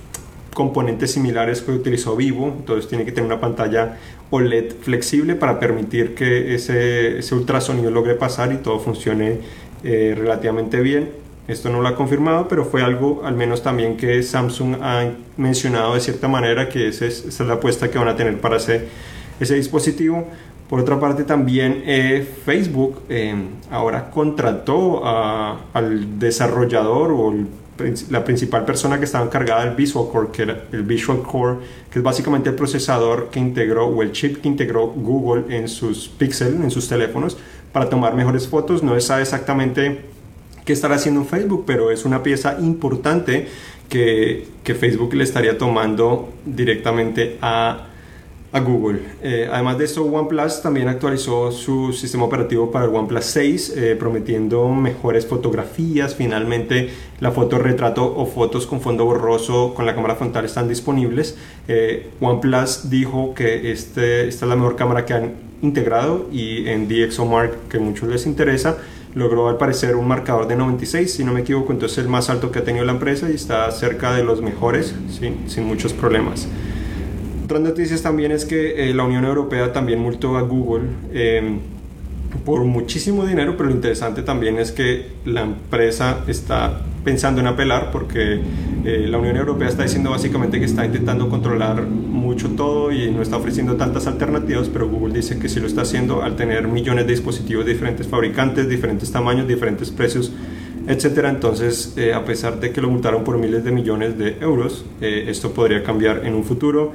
componentes 0.55 1.13
similares 1.13 1.63
que 1.63 1.71
utilizó 1.73 2.17
Vivo, 2.17 2.55
entonces 2.59 2.89
tiene 2.89 3.05
que 3.05 3.13
tener 3.13 3.27
una 3.27 3.41
pantalla 3.41 3.99
OLED 4.31 4.73
flexible 4.81 5.35
para 5.35 5.59
permitir 5.59 6.15
que 6.15 6.55
ese, 6.55 7.19
ese 7.19 7.35
ultrasonido 7.35 7.91
logre 7.91 8.15
pasar 8.15 8.53
y 8.53 8.57
todo 8.57 8.79
funcione 8.79 9.39
eh, 9.83 10.15
relativamente 10.17 10.81
bien. 10.81 11.11
Esto 11.49 11.69
no 11.69 11.81
lo 11.81 11.89
ha 11.89 11.97
confirmado, 11.97 12.47
pero 12.47 12.65
fue 12.65 12.83
algo 12.83 13.23
al 13.25 13.35
menos 13.35 13.63
también 13.63 13.97
que 13.97 14.23
Samsung 14.23 14.77
ha 14.83 15.11
mencionado 15.37 15.95
de 15.95 16.01
cierta 16.01 16.29
manera 16.29 16.69
que 16.69 16.89
esa 16.89 17.07
es, 17.07 17.41
la 17.41 17.55
apuesta 17.55 17.91
que 17.91 17.99
van 17.99 18.09
a 18.09 18.15
tener 18.15 18.41
para 18.41 18.59
ese, 18.59 18.87
ese 19.41 19.57
dispositivo. 19.57 20.29
Por 20.69 20.79
otra 20.79 21.01
parte, 21.01 21.25
también 21.25 21.83
eh, 21.85 22.25
Facebook 22.45 23.01
eh, 23.09 23.35
ahora 23.73 24.11
contrató 24.11 25.05
al 25.05 26.21
desarrollador 26.21 27.11
o 27.11 27.33
el 27.33 27.49
la 28.11 28.25
principal 28.25 28.65
persona 28.65 28.99
que 28.99 29.05
estaba 29.05 29.25
encargada 29.25 29.65
del 29.65 29.75
Visual 29.75 30.09
Core, 30.11 30.29
que 30.33 30.43
era 30.43 30.65
el 30.73 30.83
Visual 30.83 31.23
Core, 31.23 31.59
que 31.91 31.99
es 31.99 32.03
básicamente 32.03 32.51
el 32.51 32.55
procesador 32.55 33.31
que 33.31 33.41
integró 33.41 33.87
o 33.87 34.03
el 34.03 34.13
chip 34.13 34.41
que 34.41 34.49
integró 34.49 34.89
Google 34.89 35.55
en 35.55 35.69
sus 35.69 36.09
Pixel, 36.09 36.55
en 36.63 36.71
sus 36.71 36.89
teléfonos, 36.89 37.37
para 37.73 37.89
tomar 37.89 38.15
mejores 38.15 38.49
fotos. 38.49 38.83
No 38.83 38.99
sabe 39.01 39.23
exactamente 39.23 40.01
qué 40.65 40.73
estará 40.73 40.97
haciendo 40.97 41.21
en 41.21 41.27
Facebook, 41.27 41.65
pero 41.67 41.91
es 41.91 42.05
una 42.05 42.23
pieza 42.23 42.57
importante 42.61 43.49
que, 43.89 44.47
que 44.63 44.75
Facebook 44.75 45.15
le 45.15 45.25
estaría 45.25 45.59
tomando 45.59 46.31
directamente 46.47 47.39
a 47.43 47.90
a 48.53 48.61
Google. 48.61 49.01
Eh, 49.23 49.49
además 49.51 49.79
de 49.79 49.85
esto, 49.85 50.05
OnePlus 50.05 50.61
también 50.63 50.89
actualizó 50.89 51.53
su 51.53 51.93
sistema 51.93 52.25
operativo 52.25 52.71
para 52.71 52.87
el 52.87 52.95
OnePlus 52.95 53.25
6, 53.25 53.75
eh, 53.77 53.97
prometiendo 53.97 54.69
mejores 54.69 55.27
fotografías. 55.27 56.15
Finalmente, 56.17 56.91
la 57.21 57.31
foto 57.31 57.59
retrato 57.59 58.05
o 58.17 58.27
fotos 58.27 58.67
con 58.67 58.81
fondo 58.81 59.05
borroso 59.05 59.73
con 59.75 59.87
la 59.87 59.95
cámara 59.95 60.17
frontal 60.17 60.45
están 60.45 60.69
disponibles. 60.69 61.37
Eh, 61.69 62.11
OnePlus 62.21 62.91
dijo 62.91 63.35
que 63.35 63.71
este, 63.71 64.27
esta 64.27 64.47
es 64.47 64.49
la 64.49 64.57
mejor 64.57 64.75
cámara 64.75 65.05
que 65.05 65.15
han 65.15 65.35
integrado 65.63 66.27
y 66.33 66.67
en 66.69 66.89
DxOMark, 66.89 67.69
que 67.69 67.79
muchos 67.79 68.09
les 68.09 68.27
interesa, 68.27 68.79
logró 69.15 69.49
al 69.49 69.59
parecer 69.59 69.95
un 69.95 70.09
marcador 70.09 70.49
de 70.49 70.57
96, 70.57 71.13
si 71.13 71.23
no 71.23 71.33
me 71.33 71.41
equivoco, 71.41 71.73
entonces 71.73 71.99
es 71.99 72.05
el 72.05 72.11
más 72.11 72.31
alto 72.31 72.51
que 72.51 72.61
ha 72.61 72.65
tenido 72.65 72.85
la 72.85 72.93
empresa 72.93 73.29
y 73.31 73.35
está 73.35 73.71
cerca 73.71 74.15
de 74.15 74.25
los 74.25 74.41
mejores, 74.41 74.95
sin 75.47 75.65
muchos 75.65 75.93
problemas 75.93 76.49
otras 77.51 77.63
noticias 77.63 78.01
también 78.01 78.31
es 78.31 78.45
que 78.45 78.91
eh, 78.91 78.95
la 78.95 79.03
Unión 79.03 79.25
Europea 79.25 79.73
también 79.73 79.99
multó 79.99 80.37
a 80.37 80.43
Google 80.43 80.85
em, 81.13 81.59
por 82.45 82.63
muchísimo 82.63 83.27
dinero, 83.27 83.57
pero 83.57 83.71
lo 83.71 83.75
interesante 83.75 84.23
también 84.23 84.57
es 84.57 84.71
que 84.71 85.09
la 85.25 85.43
empresa 85.43 86.21
está 86.29 86.81
pensando 87.03 87.41
en 87.41 87.49
apelar 87.49 87.91
porque 87.91 88.39
eh, 88.85 89.07
la 89.09 89.19
Unión 89.19 89.37
Europea 89.37 89.69
está 89.69 89.83
diciendo 89.83 90.11
básicamente 90.11 90.61
que 90.61 90.65
está 90.65 90.87
intentando 90.87 91.29
controlar 91.29 91.83
mucho 91.83 92.51
todo 92.51 92.93
y 92.93 93.11
no 93.11 93.21
está 93.21 93.39
ofreciendo 93.39 93.75
tantas 93.75 94.07
alternativas, 94.07 94.69
pero 94.69 94.89
Google 94.89 95.13
dice 95.13 95.41
que 95.41 95.49
sí 95.49 95.59
lo 95.59 95.67
está 95.67 95.83
haciendo 95.83 96.23
al 96.23 96.37
tener 96.37 96.69
millones 96.69 97.07
de 97.07 97.15
dispositivos 97.15 97.67
de 97.67 97.73
diferentes 97.73 98.07
fabricantes, 98.07 98.69
diferentes 98.69 99.11
tamaños, 99.11 99.49
diferentes 99.49 99.91
precios 99.91 100.31
etcétera. 100.87 101.29
Entonces, 101.29 101.95
eh, 101.97 102.15
a 102.15 102.25
pesar 102.25 102.59
de 102.59 102.73
que 102.73 102.81
lo 102.81 102.89
multaron 102.89 103.23
por 103.23 103.39
miles 103.39 103.63
de 103.63 103.71
millones 103.71 104.19
de 104.19 104.39
euros, 104.41 104.85
esto 105.01 105.53
podría 105.53 105.83
cambiar 105.85 106.25
en 106.25 106.35
un 106.35 106.43
futuro. 106.43 106.93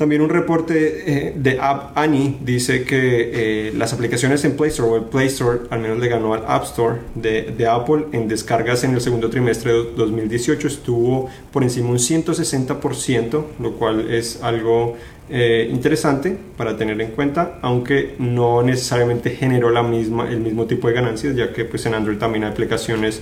También 0.00 0.22
un 0.22 0.30
reporte 0.30 1.28
eh, 1.28 1.34
de 1.36 1.58
App 1.60 1.92
Annie 1.94 2.38
dice 2.40 2.84
que 2.84 3.68
eh, 3.68 3.72
las 3.76 3.92
aplicaciones 3.92 4.42
en 4.46 4.56
Play 4.56 4.70
Store 4.70 4.88
o 4.88 4.96
el 4.96 5.02
Play 5.02 5.26
Store 5.26 5.58
al 5.68 5.80
menos 5.80 5.98
le 5.98 6.08
ganó 6.08 6.32
al 6.32 6.42
App 6.46 6.64
Store 6.64 7.00
de, 7.14 7.42
de, 7.42 7.66
Apple 7.66 8.06
en 8.12 8.26
descargas 8.26 8.82
en 8.82 8.94
el 8.94 9.02
segundo 9.02 9.28
trimestre 9.28 9.72
de 9.74 9.92
2018 9.94 10.68
estuvo 10.68 11.28
por 11.52 11.62
encima 11.64 11.90
un 11.90 11.98
160%, 11.98 13.44
lo 13.58 13.72
cual 13.74 14.10
es 14.10 14.42
algo 14.42 14.96
eh, 15.28 15.68
interesante 15.70 16.34
para 16.56 16.78
tener 16.78 16.98
en 17.00 17.10
cuenta, 17.10 17.58
aunque 17.60 18.14
no 18.18 18.62
necesariamente 18.62 19.28
generó 19.30 19.68
la 19.68 19.82
misma, 19.82 20.30
el 20.30 20.40
mismo 20.40 20.64
tipo 20.64 20.88
de 20.88 20.94
ganancias, 20.94 21.36
ya 21.36 21.52
que 21.52 21.66
pues 21.66 21.84
en 21.84 21.92
Android 21.92 22.16
también 22.16 22.44
hay 22.44 22.52
aplicaciones, 22.52 23.20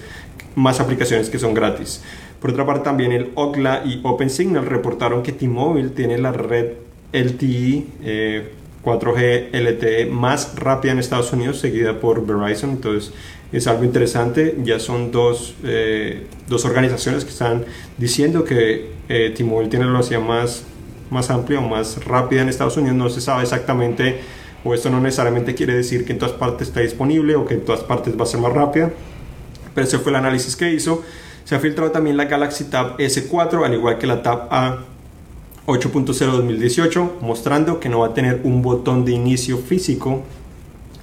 más 0.54 0.78
aplicaciones 0.78 1.28
que 1.28 1.40
son 1.40 1.54
gratis. 1.54 2.02
Por 2.40 2.50
otra 2.50 2.64
parte, 2.66 2.85
también 2.85 3.12
el 3.12 3.30
Okla 3.35 3.83
y 3.85 4.00
OpenSignal 4.02 4.66
reportaron 4.66 5.23
que 5.23 5.33
T-Mobile 5.33 5.90
tiene 5.90 6.18
la 6.18 6.33
red 6.33 6.73
LTE 7.12 8.59
4G 8.85 9.50
LTE 9.52 10.07
más 10.07 10.54
rápida 10.57 10.92
en 10.92 10.99
Estados 10.99 11.33
Unidos, 11.33 11.59
seguida 11.59 12.00
por 12.00 12.25
Verizon. 12.25 12.71
Entonces, 12.71 13.12
es 13.52 13.66
algo 13.66 13.85
interesante. 13.85 14.57
Ya 14.64 14.78
son 14.78 15.11
dos, 15.11 15.54
eh, 15.64 16.26
dos 16.49 16.64
organizaciones 16.64 17.25
que 17.25 17.30
están 17.30 17.64
diciendo 17.97 18.45
que 18.45 18.90
eh, 19.09 19.35
T-Mobile 19.37 19.68
tiene 19.68 19.85
la 19.87 19.92
velocidad 19.92 20.21
más, 20.21 20.64
más 21.11 21.30
amplia 21.30 21.59
o 21.59 21.68
más 21.68 22.04
rápida 22.04 22.42
en 22.42 22.49
Estados 22.49 22.76
Unidos. 22.76 22.97
No 22.97 23.11
se 23.11 23.21
sabe 23.21 23.42
exactamente, 23.42 24.21
o 24.64 24.75
esto 24.75 24.90
no 24.90 25.00
necesariamente 25.00 25.54
quiere 25.54 25.75
decir 25.75 26.04
que 26.04 26.12
en 26.12 26.18
todas 26.18 26.35
partes 26.35 26.68
está 26.68 26.80
disponible 26.80 27.37
o 27.37 27.47
que 27.47 27.54
en 27.54 27.64
todas 27.64 27.83
partes 27.83 28.18
va 28.18 28.23
a 28.23 28.26
ser 28.26 28.40
más 28.40 28.52
rápida. 28.52 28.90
Pero 29.75 29.87
ese 29.87 29.99
fue 29.99 30.11
el 30.11 30.16
análisis 30.16 30.57
que 30.57 30.73
hizo. 30.73 31.02
Se 31.48 31.54
ha 31.54 31.60
filtrado 31.60 31.90
también 31.90 32.18
la 32.18 32.26
Galaxy 32.26 32.64
Tab 32.64 32.98
S4, 32.98 33.64
al 33.64 33.72
igual 33.72 33.96
que 33.96 34.06
la 34.06 34.22
Tab 34.22 34.48
A 34.50 34.80
8.0 35.64 36.26
2018, 36.26 37.20
mostrando 37.22 37.80
que 37.80 37.88
no 37.88 38.00
va 38.00 38.08
a 38.08 38.12
tener 38.12 38.42
un 38.44 38.60
botón 38.60 39.06
de 39.06 39.12
inicio 39.12 39.56
físico 39.56 40.24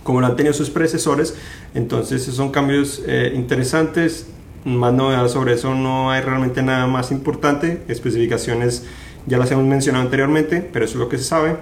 como 0.04 0.22
lo 0.22 0.28
han 0.28 0.36
tenido 0.36 0.54
sus 0.54 0.70
predecesores. 0.70 1.36
Entonces, 1.74 2.26
son 2.26 2.52
cambios 2.52 3.02
eh, 3.08 3.34
interesantes. 3.34 4.28
Más 4.66 4.94
novedades 4.94 5.32
sobre 5.32 5.54
eso 5.54 5.74
no 5.74 6.12
hay 6.12 6.22
realmente 6.22 6.62
nada 6.62 6.86
más 6.86 7.10
importante. 7.10 7.82
Especificaciones 7.88 8.86
ya 9.26 9.40
las 9.40 9.50
hemos 9.50 9.66
mencionado 9.66 10.06
anteriormente, 10.06 10.62
pero 10.62 10.86
eso 10.86 10.94
es 10.94 11.00
lo 11.00 11.10
que 11.10 11.18
se 11.18 11.24
sabe. 11.24 11.56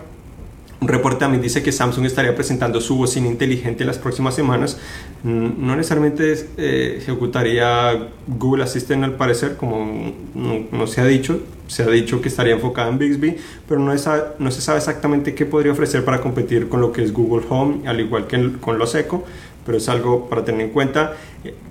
Un 0.83 0.89
reporte 0.89 1.19
también 1.19 1.41
dice 1.41 1.63
que 1.63 1.71
Samsung 1.71 2.05
estaría 2.07 2.35
presentando 2.35 2.81
su 2.81 2.97
bocina 2.97 3.27
inteligente 3.27 3.83
en 3.83 3.87
las 3.87 3.97
próximas 3.97 4.35
semanas. 4.35 4.77
Mm, 5.23 5.65
no 5.65 5.77
necesariamente 5.77 6.33
eh, 6.57 6.95
ejecutaría 6.97 8.09
Google 8.27 8.63
Assistant 8.65 9.05
al 9.05 9.15
parecer, 9.15 9.55
como 9.55 10.11
no, 10.35 10.87
se 10.87 10.99
ha 10.99 11.05
dicho. 11.05 11.39
Se 11.67 11.83
ha 11.83 11.87
dicho 11.87 12.21
que 12.21 12.27
estaría 12.27 12.55
enfocada 12.55 12.89
en 12.89 12.97
Bixby, 12.97 13.37
pero 13.65 13.79
no, 13.79 13.93
no 14.39 14.51
se 14.51 14.61
sabe 14.61 14.79
exactamente 14.79 15.33
qué 15.33 15.45
podría 15.45 15.71
ofrecer 15.71 16.03
para 16.03 16.19
competir 16.19 16.67
con 16.67 16.81
lo 16.81 16.91
que 16.91 17.01
es 17.01 17.13
Google 17.13 17.45
Home, 17.47 17.87
al 17.87 18.01
igual 18.01 18.27
que 18.27 18.51
con 18.59 18.77
los 18.77 18.93
Echo 18.93 19.23
pero 19.65 19.77
es 19.77 19.87
algo 19.87 20.27
para 20.27 20.43
tener 20.43 20.59
en 20.59 20.69
cuenta. 20.71 21.13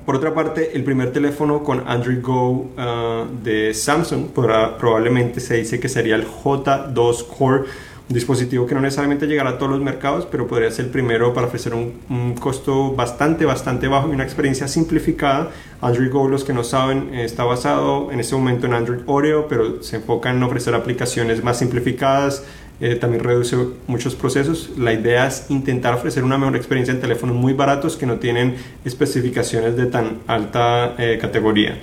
Por 0.06 0.16
otra 0.16 0.32
parte, 0.32 0.70
el 0.74 0.82
primer 0.82 1.12
teléfono 1.12 1.62
con 1.62 1.86
Android 1.86 2.22
Go 2.22 2.70
ah, 2.78 3.26
de 3.42 3.74
Samsung 3.74 4.28
probablemente 4.30 5.40
se 5.40 5.56
dice 5.56 5.78
que 5.78 5.90
sería 5.90 6.14
el 6.14 6.26
J2 6.26 7.26
Core 7.26 7.64
un 8.08 8.14
dispositivo 8.14 8.66
que 8.66 8.74
no 8.74 8.80
necesariamente 8.80 9.26
llegará 9.26 9.50
a 9.50 9.58
todos 9.58 9.72
los 9.72 9.80
mercados, 9.80 10.26
pero 10.30 10.46
podría 10.46 10.70
ser 10.70 10.86
el 10.86 10.90
primero 10.90 11.32
para 11.32 11.46
ofrecer 11.46 11.74
un, 11.74 12.34
costo 12.34 12.92
bastante, 12.92 13.44
bastante 13.44 13.88
bajo 13.88 14.08
y 14.08 14.12
una 14.12 14.24
experiencia 14.24 14.68
simplificada. 14.68 15.50
Android 15.80 16.10
Go, 16.10 16.28
los 16.28 16.44
que 16.44 16.52
no 16.52 16.64
saben, 16.64 17.14
está 17.14 17.44
basado 17.44 18.10
en 18.12 18.20
este 18.20 18.34
momento 18.34 18.66
en 18.66 18.74
Android 18.74 19.00
Oreo, 19.06 19.48
pero 19.48 19.82
se 19.82 19.96
enfoca 19.96 20.30
en 20.30 20.42
ofrecer 20.42 20.74
aplicaciones 20.74 21.42
más 21.42 21.58
simplificadas, 21.58 22.44
eh, 22.80 22.96
también 22.96 23.22
reduce 23.22 23.56
muchos 23.86 24.14
procesos. 24.16 24.70
La 24.76 24.92
idea 24.92 25.26
es 25.28 25.46
intentar 25.50 25.94
ofrecer 25.94 26.24
una 26.24 26.36
mejor 26.36 26.56
experiencia 26.56 26.92
en 26.92 27.00
teléfonos 27.00 27.36
muy 27.36 27.52
baratos 27.52 27.96
que 27.96 28.06
no 28.06 28.16
tienen 28.16 28.56
especificaciones 28.84 29.76
de 29.76 29.86
tan 29.86 30.18
alta 30.26 30.96
eh, 30.98 31.18
categoría. 31.20 31.78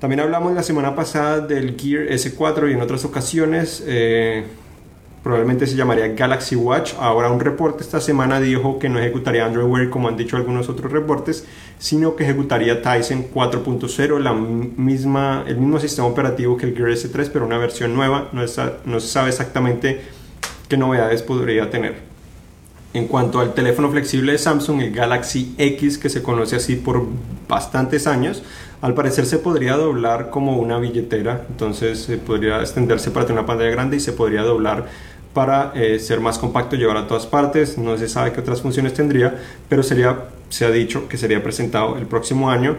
También 0.00 0.20
hablamos 0.20 0.54
la 0.54 0.62
semana 0.62 0.96
pasada 0.96 1.40
del 1.40 1.76
Gear 1.78 2.08
S4 2.08 2.70
y 2.70 2.72
en 2.72 2.80
otras 2.80 3.04
ocasiones. 3.04 3.84
Eh, 3.86 4.44
probablemente 5.22 5.66
se 5.66 5.76
llamaría 5.76 6.08
Galaxy 6.08 6.56
Watch. 6.56 6.94
Ahora 6.98 7.30
un 7.30 7.40
reporte 7.40 7.82
esta 7.82 8.00
semana 8.00 8.40
dijo 8.40 8.78
que 8.78 8.88
no 8.88 8.98
ejecutaría 8.98 9.44
Android 9.44 9.66
Wear 9.66 9.90
como 9.90 10.08
han 10.08 10.16
dicho 10.16 10.36
algunos 10.36 10.68
otros 10.68 10.90
reportes, 10.90 11.46
sino 11.78 12.16
que 12.16 12.24
ejecutaría 12.24 12.82
Tyson 12.82 13.26
4.0, 13.32 14.18
la 14.18 14.32
misma, 14.32 15.44
el 15.46 15.58
mismo 15.58 15.78
sistema 15.78 16.08
operativo 16.08 16.56
que 16.56 16.66
el 16.66 16.76
Gear 16.76 16.90
S3, 16.90 17.30
pero 17.32 17.46
una 17.46 17.58
versión 17.58 17.94
nueva. 17.94 18.28
No, 18.32 18.42
no 18.84 19.00
se 19.00 19.08
sabe 19.08 19.28
exactamente 19.28 20.00
qué 20.68 20.76
novedades 20.76 21.22
podría 21.22 21.70
tener. 21.70 22.12
En 22.94 23.06
cuanto 23.08 23.40
al 23.40 23.54
teléfono 23.54 23.90
flexible 23.90 24.32
de 24.32 24.38
Samsung, 24.38 24.82
el 24.82 24.92
Galaxy 24.92 25.54
X, 25.56 25.96
que 25.96 26.10
se 26.10 26.22
conoce 26.22 26.56
así 26.56 26.76
por 26.76 27.06
bastantes 27.48 28.06
años, 28.06 28.42
al 28.82 28.94
parecer 28.94 29.24
se 29.24 29.38
podría 29.38 29.76
doblar 29.76 30.28
como 30.28 30.58
una 30.58 30.78
billetera, 30.78 31.46
entonces 31.48 32.02
se 32.02 32.18
podría 32.18 32.60
extenderse 32.60 33.10
para 33.10 33.24
tener 33.24 33.40
una 33.40 33.46
pantalla 33.46 33.70
grande 33.70 33.96
y 33.96 34.00
se 34.00 34.12
podría 34.12 34.42
doblar 34.42 34.88
para 35.32 35.72
eh, 35.74 35.98
ser 35.98 36.20
más 36.20 36.38
compacto, 36.38 36.76
llevar 36.76 36.96
a 36.96 37.06
todas 37.06 37.26
partes. 37.26 37.78
No 37.78 37.96
se 37.96 38.08
sabe 38.08 38.32
qué 38.32 38.40
otras 38.40 38.60
funciones 38.60 38.94
tendría, 38.94 39.34
pero 39.68 39.82
sería, 39.82 40.24
se 40.48 40.64
ha 40.64 40.70
dicho 40.70 41.08
que 41.08 41.16
sería 41.16 41.42
presentado 41.42 41.96
el 41.96 42.06
próximo 42.06 42.50
año. 42.50 42.76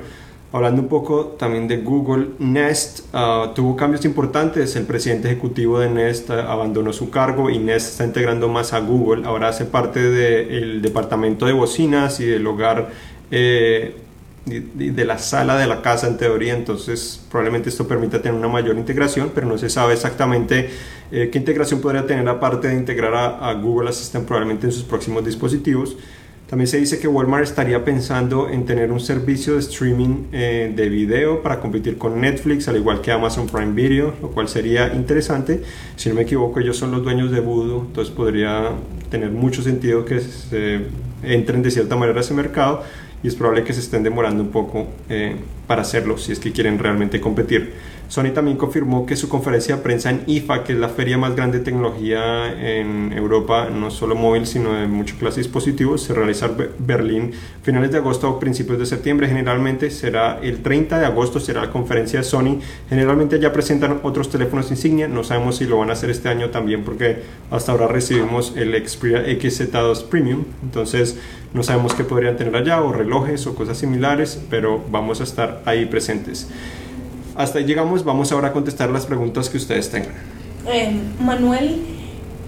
Hablando 0.52 0.84
un 0.84 0.88
poco 0.88 1.36
también 1.39 1.68
de 1.68 1.78
Google, 1.78 2.28
Nest 2.38 3.08
ah, 3.12 3.54
tuvo 3.56 3.76
cambios 3.76 4.06
importantes. 4.06 4.76
El 4.76 4.86
presidente 4.86 5.28
ejecutivo 5.28 5.80
de 5.80 5.89
Nest 5.89 6.30
ah, 6.30 6.52
abandonó 6.52 6.94
su 6.94 7.10
cargo 7.10 7.50
y 7.50 7.58
Nest 7.58 7.94
está 7.94 8.06
integrando 8.06 8.48
más 8.50 8.72
a 8.72 8.80
Google. 8.80 9.26
Ahora 9.26 9.48
hace 9.48 9.66
parte 9.66 10.00
del 10.00 10.84
departamento 10.84 11.48
de 11.48 11.54
bocinas 11.54 12.20
y 12.20 12.26
del 12.26 12.46
hogar 12.46 12.92
eh, 13.32 13.96
de 14.46 15.06
la 15.06 15.18
sala 15.20 15.58
de 15.58 15.68
la 15.68 15.82
casa 15.82 16.06
en 16.06 16.18
teoría, 16.18 16.54
entonces 16.54 17.22
probablemente 17.32 17.70
esto 17.70 17.88
permita 17.88 18.22
tener 18.22 18.38
una 18.38 18.50
mayor 18.50 18.78
integración, 18.78 19.32
pero 19.34 19.48
no 19.48 19.58
se 19.58 19.70
sabe 19.70 19.94
exactamente 19.94 20.70
eh, 21.15 21.30
qué 21.30 21.38
integración 21.38 21.80
podría 21.80 22.08
tener 22.08 22.28
aparte 22.28 22.69
de 22.69 22.73
integrar 22.73 23.13
a, 23.39 23.54
Google 23.54 23.89
Assistant 23.89 24.26
probablemente 24.26 24.65
en 24.65 24.71
sus 24.71 24.84
próximos 24.84 25.23
dispositivos. 25.23 25.95
También 26.49 26.67
se 26.67 26.78
dice 26.78 26.97
que 26.97 27.08
Walmart 27.08 27.43
estaría 27.43 27.86
pensando 27.86 28.49
en 28.49 28.65
tener 28.65 28.91
un 28.91 28.99
servicio 28.99 29.54
de 29.54 29.60
streaming 29.60 30.26
eh, 30.32 30.73
de 30.76 30.89
video 30.89 31.43
para 31.43 31.60
competir 31.60 31.99
con 31.99 32.19
Netflix, 32.19 32.67
al 32.67 32.78
igual 32.78 32.99
que 33.02 33.12
Amazon 33.12 33.47
Prime 33.47 33.73
Video, 33.73 34.15
lo 34.23 34.32
cual 34.32 34.49
sería 34.49 34.91
interesante. 34.91 35.62
Si 35.97 36.10
no 36.10 36.15
me 36.15 36.23
equivoco, 36.23 36.60
ellos 36.60 36.78
son 36.78 36.89
los 36.89 37.04
dueños 37.04 37.30
de 37.32 37.41
Voodoo, 37.41 37.86
entonces 37.88 38.12
podría 38.12 38.71
tener 39.12 39.30
mucho 39.30 39.62
sentido 39.62 40.06
que 40.06 40.19
entren 41.21 41.62
de 41.62 41.69
cierta 41.69 41.95
manera 41.95 42.17
a 42.17 42.21
ese 42.21 42.34
mercado 42.34 42.82
y 43.23 43.28
es 43.28 43.36
probable 43.36 43.63
que 43.63 43.73
se 43.73 43.80
estén 43.80 44.04
demorando 44.04 44.43
un 44.43 44.49
poco 44.49 44.88
eh, 45.10 45.36
para 45.65 45.82
hacerlo 45.82 46.17
si 46.17 46.34
es 46.34 46.39
que 46.39 46.52
quieren 46.52 46.78
realmente 46.78 47.21
competir. 47.21 47.73
Sony 48.08 48.32
también 48.34 48.58
confirmó 48.58 49.06
que 49.06 49.16
su 49.16 49.28
conferencia 49.28 49.78
de 49.78 49.82
prensa 49.82 50.10
en 50.10 50.24
IFA, 50.28 50.63
que 50.63 50.74
es 50.74 50.80
la 50.80 50.89
feria 50.89 51.18
más 51.18 51.36
grande 51.36 51.60
de 51.60 51.66
tecnología 51.66 52.54
en 52.54 53.12
Europa, 53.13 53.70
no 53.70 53.89
solo 53.89 54.16
móvil, 54.16 54.46
sino 54.46 54.74
de 54.74 54.88
muchas 54.88 55.18
clases 55.18 55.46
dispositivos, 55.46 56.04
se 56.04 56.13
realizará 56.13 56.54
en 56.54 56.70
Berlín 56.78 57.32
finales 57.63 57.92
de 57.92 57.98
agosto 57.98 58.30
o 58.30 58.39
principios 58.39 58.78
de 58.78 58.86
septiembre. 58.86 59.28
Generalmente 59.28 59.89
será 59.89 60.39
el 60.42 60.62
30 60.62 61.00
de 61.00 61.06
agosto, 61.06 61.39
será 61.39 61.62
la 61.62 61.72
conferencia 61.72 62.20
de 62.20 62.24
Sony. 62.24 62.60
Generalmente 62.89 63.39
ya 63.39 63.52
presentan 63.52 64.00
otros 64.04 64.30
teléfonos 64.30 64.70
insignia, 64.70 65.08
no 65.08 65.24
sabemos 65.24 65.58
si 65.58 65.66
lo 65.66 65.80
van 65.80 65.89
a 65.89 65.94
hacer 65.94 66.10
este 66.10 66.30
año 66.30 66.50
también 66.50 66.84
porque 66.84 67.24
hasta 67.52 67.72
ahora 67.72 67.88
recibimos 67.88 68.54
el 68.56 68.74
Xperia 68.88 69.26
XZ2 69.26 70.04
Premium, 70.06 70.44
entonces 70.62 71.18
no 71.54 71.63
sabemos 71.63 71.94
qué 71.94 72.04
podrían 72.04 72.36
tener 72.36 72.56
allá 72.56 72.82
o 72.82 72.92
relojes 72.92 73.46
o 73.48 73.56
cosas 73.56 73.78
similares, 73.78 74.42
pero 74.50 74.84
vamos 74.89 75.22
a 75.22 75.24
estar 75.24 75.62
ahí 75.66 75.86
presentes. 75.86 76.50
Hasta 77.36 77.60
ahí 77.60 77.65
llegamos, 77.65 78.04
vamos 78.04 78.32
ahora 78.32 78.50
a 78.50 78.54
contestar 78.54 78.89
las 78.89 79.06
preguntas 79.06 79.50
que 79.50 79.58
ustedes 79.58 79.89
tengan. 79.89 80.13
Eh, 80.67 80.91
Manuel 81.19 81.82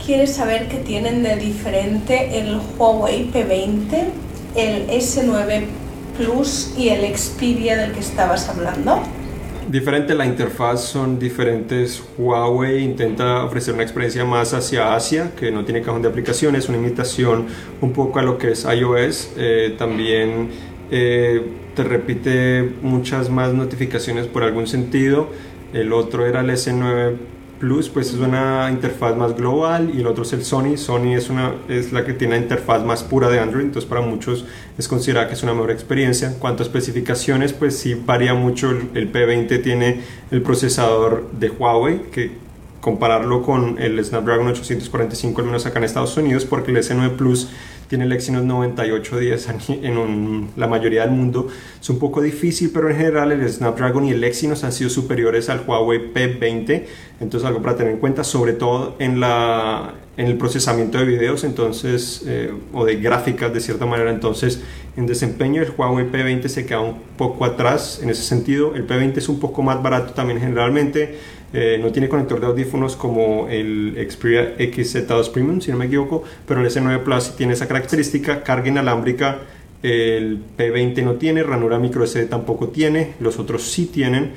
quiere 0.06 0.28
saber 0.28 0.68
qué 0.68 0.78
tienen 0.78 1.24
de 1.24 1.36
diferente 1.38 2.40
el 2.40 2.60
Huawei 2.78 3.32
P20, 3.32 4.04
el 4.56 4.88
S9 4.90 5.64
Plus 6.18 6.74
y 6.78 6.90
el 6.90 7.18
Xperia 7.18 7.78
del 7.78 7.92
que 7.92 8.00
estabas 8.00 8.48
hablando. 8.48 9.02
Diferente 9.68 10.14
la 10.14 10.28
interfaz, 10.28 10.84
son 10.84 11.18
diferentes. 11.18 12.04
Huawei 12.20 12.84
intenta 12.84 13.44
ofrecer 13.44 13.74
una 13.74 13.82
experiencia 13.82 14.24
más 14.24 14.54
hacia 14.54 14.94
Asia, 14.94 15.32
que 15.36 15.52
no 15.52 15.66
tiene 15.66 15.82
cajón 15.82 16.04
de 16.04 16.08
aplicaciones, 16.08 16.70
una 16.70 16.78
imitación 16.78 17.48
un 17.82 17.92
poco 17.92 18.20
a 18.20 18.22
lo 18.22 18.38
que 18.38 18.52
es 18.52 18.64
iOS. 18.64 19.32
Eh, 19.36 19.74
también 19.76 20.50
eh, 20.92 21.42
te 21.76 21.84
repite 21.84 22.74
muchas 22.82 23.30
más 23.30 23.54
notificaciones 23.54 24.28
por 24.28 24.44
algún 24.44 24.68
sentido. 24.68 25.30
El 25.74 25.94
otro 25.94 26.26
era 26.26 26.42
el 26.42 26.50
S9 26.50 27.16
Plus, 27.60 27.88
pues 27.90 28.14
es 28.14 28.20
una 28.20 28.70
interfaz 28.70 29.16
más 29.16 29.36
global 29.36 29.92
y 29.94 30.02
el 30.02 30.08
otro 30.08 30.24
es 30.24 30.34
el 30.34 30.44
Sony. 30.44 30.78
Sony 30.78 31.14
es, 31.16 31.30
una, 31.30 31.54
es 31.70 31.94
la 31.94 32.06
que 32.06 32.14
tiene 32.14 32.36
la 32.36 32.42
interfaz 32.42 32.84
más 32.84 33.04
pura 33.04 33.30
de 33.30 33.40
Android, 33.40 33.66
entonces 33.66 33.90
para 33.90 34.02
muchos 34.02 34.46
es 34.78 34.88
considerada 34.88 35.28
que 35.28 35.36
es 35.36 35.44
una 35.44 35.54
mejor 35.54 35.72
experiencia. 35.72 36.28
En 36.28 36.36
cuanto 36.36 36.64
a 36.64 36.66
especificaciones, 36.66 37.54
pues 37.54 37.78
sí 37.78 37.94
varía 37.94 38.34
mucho. 38.34 38.72
El 38.94 39.12
P20 39.12 39.64
tiene 39.64 40.02
el 40.32 40.42
procesador 40.42 41.30
de 41.32 41.50
Huawei, 41.50 42.04
que 42.12 42.32
compararlo 42.82 43.42
con 43.42 43.82
el 43.82 44.04
Snapdragon 44.04 44.48
845, 44.48 45.42
al 45.42 45.48
menos 45.48 45.66
acá 45.66 45.80
en 45.80 45.86
Estados 45.86 46.16
Unidos, 46.18 46.46
porque 46.46 46.72
el 46.72 46.78
S9 46.78 47.16
Plus 47.16 47.50
tiene 47.88 48.06
el 48.06 48.12
Exynos 48.12 48.44
9810 48.44 49.50
en 49.84 50.50
la 50.56 50.68
mayoría 50.68 51.02
del 51.02 51.12
mundo. 51.12 51.48
Es 51.80 51.90
un 51.90 52.00
poco 52.00 52.22
difícil, 52.22 52.72
pero 52.74 52.90
en 52.90 52.98
general 52.98 53.32
el 53.32 53.48
Snapdragon 53.48 54.06
y 54.06 54.12
el 54.12 54.24
Exynos 54.24 54.64
han 54.64 54.72
sido 54.72 54.90
superiores 54.90 55.50
al 55.50 55.64
Huawei 55.66 56.14
P20. 56.14 56.84
Entonces 57.20 57.48
algo 57.48 57.62
para 57.62 57.78
tener 57.78 57.94
en 57.94 58.00
cuenta, 58.00 58.24
sobre 58.24 58.54
todo 58.54 58.96
en, 59.00 59.20
la, 59.20 59.94
en 60.18 60.28
el 60.28 60.38
procesamiento 60.38 60.98
de 60.98 61.06
videos 61.06 61.44
entonces, 61.44 62.24
eh, 62.26 62.52
o 62.74 62.86
de 62.86 62.96
gráficas 62.98 63.54
de 63.54 63.60
cierta 63.60 63.86
manera. 63.86 64.12
Entonces 64.12 64.62
en 64.98 65.06
desempeño 65.08 65.62
el 65.62 65.72
Huawei 65.78 66.10
P20 66.10 66.48
se 66.48 66.66
queda 66.66 66.80
un 66.80 67.02
poco 67.18 67.46
atrás 67.46 68.00
en 68.02 68.10
ese 68.10 68.24
sentido. 68.24 68.76
El 68.76 68.88
P20 68.88 69.18
es 69.18 69.30
un 69.30 69.40
poco 69.40 69.62
más 69.62 69.82
barato 69.82 70.14
también 70.14 70.40
generalmente 70.40 71.18
eh, 71.58 71.80
no 71.82 71.90
tiene 71.90 72.10
conector 72.10 72.42
de 72.42 72.48
audífonos 72.48 72.98
como 72.98 73.48
el 73.48 73.96
Xperia 74.10 74.58
XZ2 74.58 75.32
Premium, 75.32 75.62
si 75.62 75.72
no 75.72 75.78
me 75.78 75.86
equivoco, 75.86 76.22
pero 76.46 76.60
el 76.60 76.68
S9 76.68 77.02
Plus 77.02 77.38
tiene 77.38 77.54
esa 77.54 77.66
característica, 77.66 78.44
carga 78.44 78.68
inalámbrica, 78.68 79.40
el 79.82 80.40
P20 80.58 81.02
no 81.02 81.14
tiene, 81.14 81.44
ranura 81.44 81.80
micro 81.80 82.06
SD 82.06 82.26
tampoco 82.26 82.68
tiene, 82.68 83.14
los 83.22 83.40
otros 83.40 83.62
sí 83.64 83.86
tienen. 83.86 84.34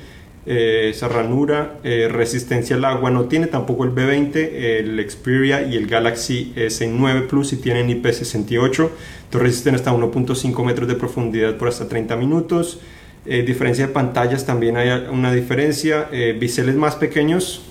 Eh, 0.47 0.91
esa 0.91 1.09
ranura, 1.09 1.81
eh, 1.83 2.09
resistencia 2.09 2.77
al 2.77 2.85
agua 2.85 3.11
no 3.11 3.25
tiene, 3.25 3.49
tampoco 3.49 3.83
el 3.83 3.91
B20, 3.91 4.37
el 4.37 5.11
Xperia 5.11 5.63
y 5.67 5.75
el 5.75 5.89
Galaxy 5.89 6.53
S9 6.55 7.27
Plus 7.27 7.49
sí 7.49 7.57
tienen 7.57 7.89
IP68, 7.89 8.91
entonces 9.25 9.43
resisten 9.43 9.75
hasta 9.75 9.93
1.5 9.93 10.65
metros 10.65 10.87
de 10.87 10.95
profundidad 10.95 11.57
por 11.57 11.67
hasta 11.67 11.89
30 11.89 12.15
minutos. 12.15 12.81
Eh, 13.31 13.43
diferencia 13.43 13.87
de 13.87 13.93
pantallas 13.93 14.47
también 14.47 14.79
hay 14.79 14.89
una 15.11 15.33
diferencia. 15.33 16.09
Eh, 16.13 16.35
biseles 16.39 16.77
más 16.77 16.97
pequeños 16.97 17.63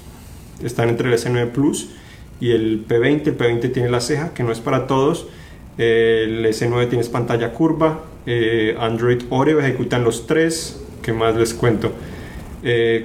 están 0.64 0.90
entre 0.90 1.10
el 1.10 1.16
S9 1.16 1.50
Plus 1.52 1.90
y 2.40 2.52
el 2.52 2.86
P20. 2.88 3.28
El 3.28 3.38
P20 3.38 3.74
tiene 3.74 3.90
la 3.90 4.00
ceja, 4.00 4.34
que 4.36 4.44
no 4.44 4.52
es 4.52 4.60
para 4.60 4.86
todos. 4.86 5.28
el 5.78 6.46
S9 6.46 6.90
tiene 6.90 7.04
pantalla 7.06 7.54
curva. 7.54 8.04
Eh, 8.28 8.76
Android 8.80 9.24
Oreo 9.32 9.60
ejecutan 9.60 10.04
los 10.04 10.28
tres. 10.28 10.80
¿Qué 11.02 11.12
más 11.14 11.36
les 11.36 11.54
cuento? 11.54 11.92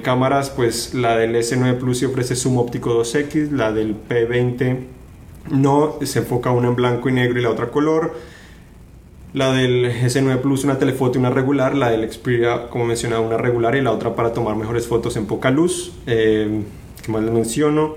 cámaras, 0.03 0.51
pues 0.51 0.93
la 0.93 1.17
del 1.17 1.37
S9 1.37 1.79
Plus 1.79 1.99
se 1.99 2.07
ofrece 2.07 2.35
zoom 2.35 2.59
óptico 2.59 3.01
2X, 3.01 3.51
la 3.51 3.71
del 3.71 3.95
P20 3.95 4.79
no, 5.51 5.99
se 6.03 6.21
enfoca 6.21 6.51
una 6.51 6.69
en 6.69 6.77
blanco 6.77 7.09
y 7.09 7.13
negro 7.13 7.39
y 7.39 7.43
la 7.43 7.51
otra 7.51 7.71
color. 7.71 8.15
La 9.35 9.51
del 9.51 9.87
S9 9.87 10.43
Plus 10.43 10.65
una 10.65 10.79
telefoto 10.79 11.19
y 11.19 11.21
una 11.21 11.31
regular, 11.31 11.75
la 11.75 11.91
del 11.91 12.11
Xperia 12.11 12.69
como 12.69 12.85
mencionaba 12.85 13.23
una 13.23 13.39
regular 13.39 13.75
y 13.77 13.81
la 13.81 13.91
otra 13.91 14.15
para 14.15 14.35
tomar 14.35 14.57
mejores 14.57 14.87
fotos 14.87 15.17
en 15.17 15.25
poca 15.25 15.51
luz. 15.51 15.93
Eh, 16.07 16.63
¿Qué 17.03 17.11
más 17.11 17.23
les 17.23 17.33
menciono? 17.33 17.97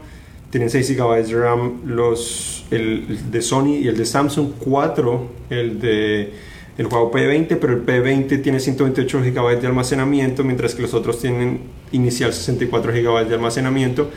Tienen 0.50 0.70
6 0.70 0.96
GB 0.96 1.26
de 1.26 1.38
RAM 1.38 1.82
los, 1.86 2.66
el, 2.72 3.32
de 3.32 3.42
Sony 3.42 3.80
y 3.82 3.88
el 3.90 3.98
de 3.98 4.06
Samsung, 4.06 4.52
4 4.60 5.30
el 5.50 5.80
de 5.82 6.34
el 6.78 6.86
juego 6.88 7.12
P20, 7.12 7.58
pero 7.60 7.74
el 7.74 7.86
P20 7.86 8.42
tiene 8.42 8.60
128 8.60 9.22
GB 9.22 9.62
de 9.62 9.68
almacenamiento, 9.68 10.44
mientras 10.44 10.76
que 10.76 10.82
los 10.82 10.94
otros 10.94 11.20
tienen 11.20 11.62
inicial 11.92 12.34
64 12.34 12.92
GB 12.92 13.28
de 13.28 13.36
almacenamiento 13.36 14.10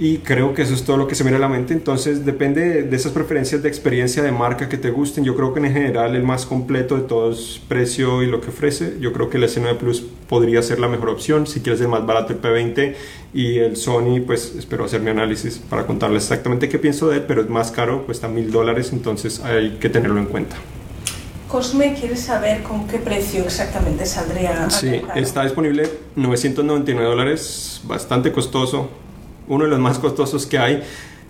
y 0.00 0.16
creo 0.16 0.54
que 0.54 0.62
eso 0.62 0.72
es 0.72 0.82
todo 0.82 0.96
lo 0.96 1.06
que 1.06 1.14
se 1.14 1.24
me 1.24 1.30
viene 1.30 1.44
a 1.44 1.46
la 1.46 1.54
mente. 1.54 1.74
Entonces 1.74 2.24
depende 2.24 2.84
de 2.84 2.96
esas 2.96 3.12
preferencias 3.12 3.62
de 3.62 3.68
experiencia 3.68 4.22
de 4.22 4.32
marca 4.32 4.66
que 4.66 4.78
te 4.78 4.90
gusten. 4.90 5.24
Yo 5.24 5.36
creo 5.36 5.52
que 5.52 5.60
en 5.60 5.70
general 5.70 6.16
el 6.16 6.22
más 6.22 6.46
completo 6.46 6.96
de 6.96 7.02
todos 7.02 7.60
precio 7.68 8.22
y 8.22 8.26
lo 8.26 8.40
que 8.40 8.48
ofrece. 8.48 8.96
Yo 8.98 9.12
creo 9.12 9.28
que 9.28 9.36
el 9.36 9.44
S9 9.44 9.76
Plus 9.76 10.02
podría 10.26 10.62
ser 10.62 10.80
la 10.80 10.88
mejor 10.88 11.10
opción. 11.10 11.46
Si 11.46 11.60
quieres 11.60 11.82
el 11.82 11.88
más 11.88 12.06
barato 12.06 12.32
el 12.32 12.40
P20 12.40 12.94
y 13.34 13.58
el 13.58 13.76
Sony, 13.76 14.22
pues 14.26 14.54
espero 14.58 14.86
hacer 14.86 15.02
mi 15.02 15.10
análisis 15.10 15.58
para 15.58 15.86
contarles 15.86 16.22
exactamente 16.22 16.70
qué 16.70 16.78
pienso 16.78 17.10
de 17.10 17.18
él, 17.18 17.24
pero 17.28 17.42
es 17.42 17.50
más 17.50 17.70
caro, 17.70 18.06
cuesta 18.06 18.26
mil 18.26 18.50
dólares, 18.50 18.94
entonces 18.94 19.40
hay 19.40 19.76
que 19.80 19.90
tenerlo 19.90 20.18
en 20.18 20.26
cuenta. 20.26 20.56
Cosme 21.46 21.92
quiere 21.92 22.16
saber 22.16 22.62
con 22.62 22.88
qué 22.88 22.98
precio 22.98 23.44
exactamente 23.44 24.06
saldría. 24.06 24.70
Sí, 24.70 25.02
está 25.14 25.44
disponible 25.44 25.90
999 26.16 27.04
dólares, 27.04 27.82
bastante 27.84 28.32
costoso 28.32 28.88
uno 29.50 29.64
de 29.64 29.70
los 29.70 29.80
más 29.80 29.98
costosos 29.98 30.46
que 30.46 30.58
hay. 30.58 30.82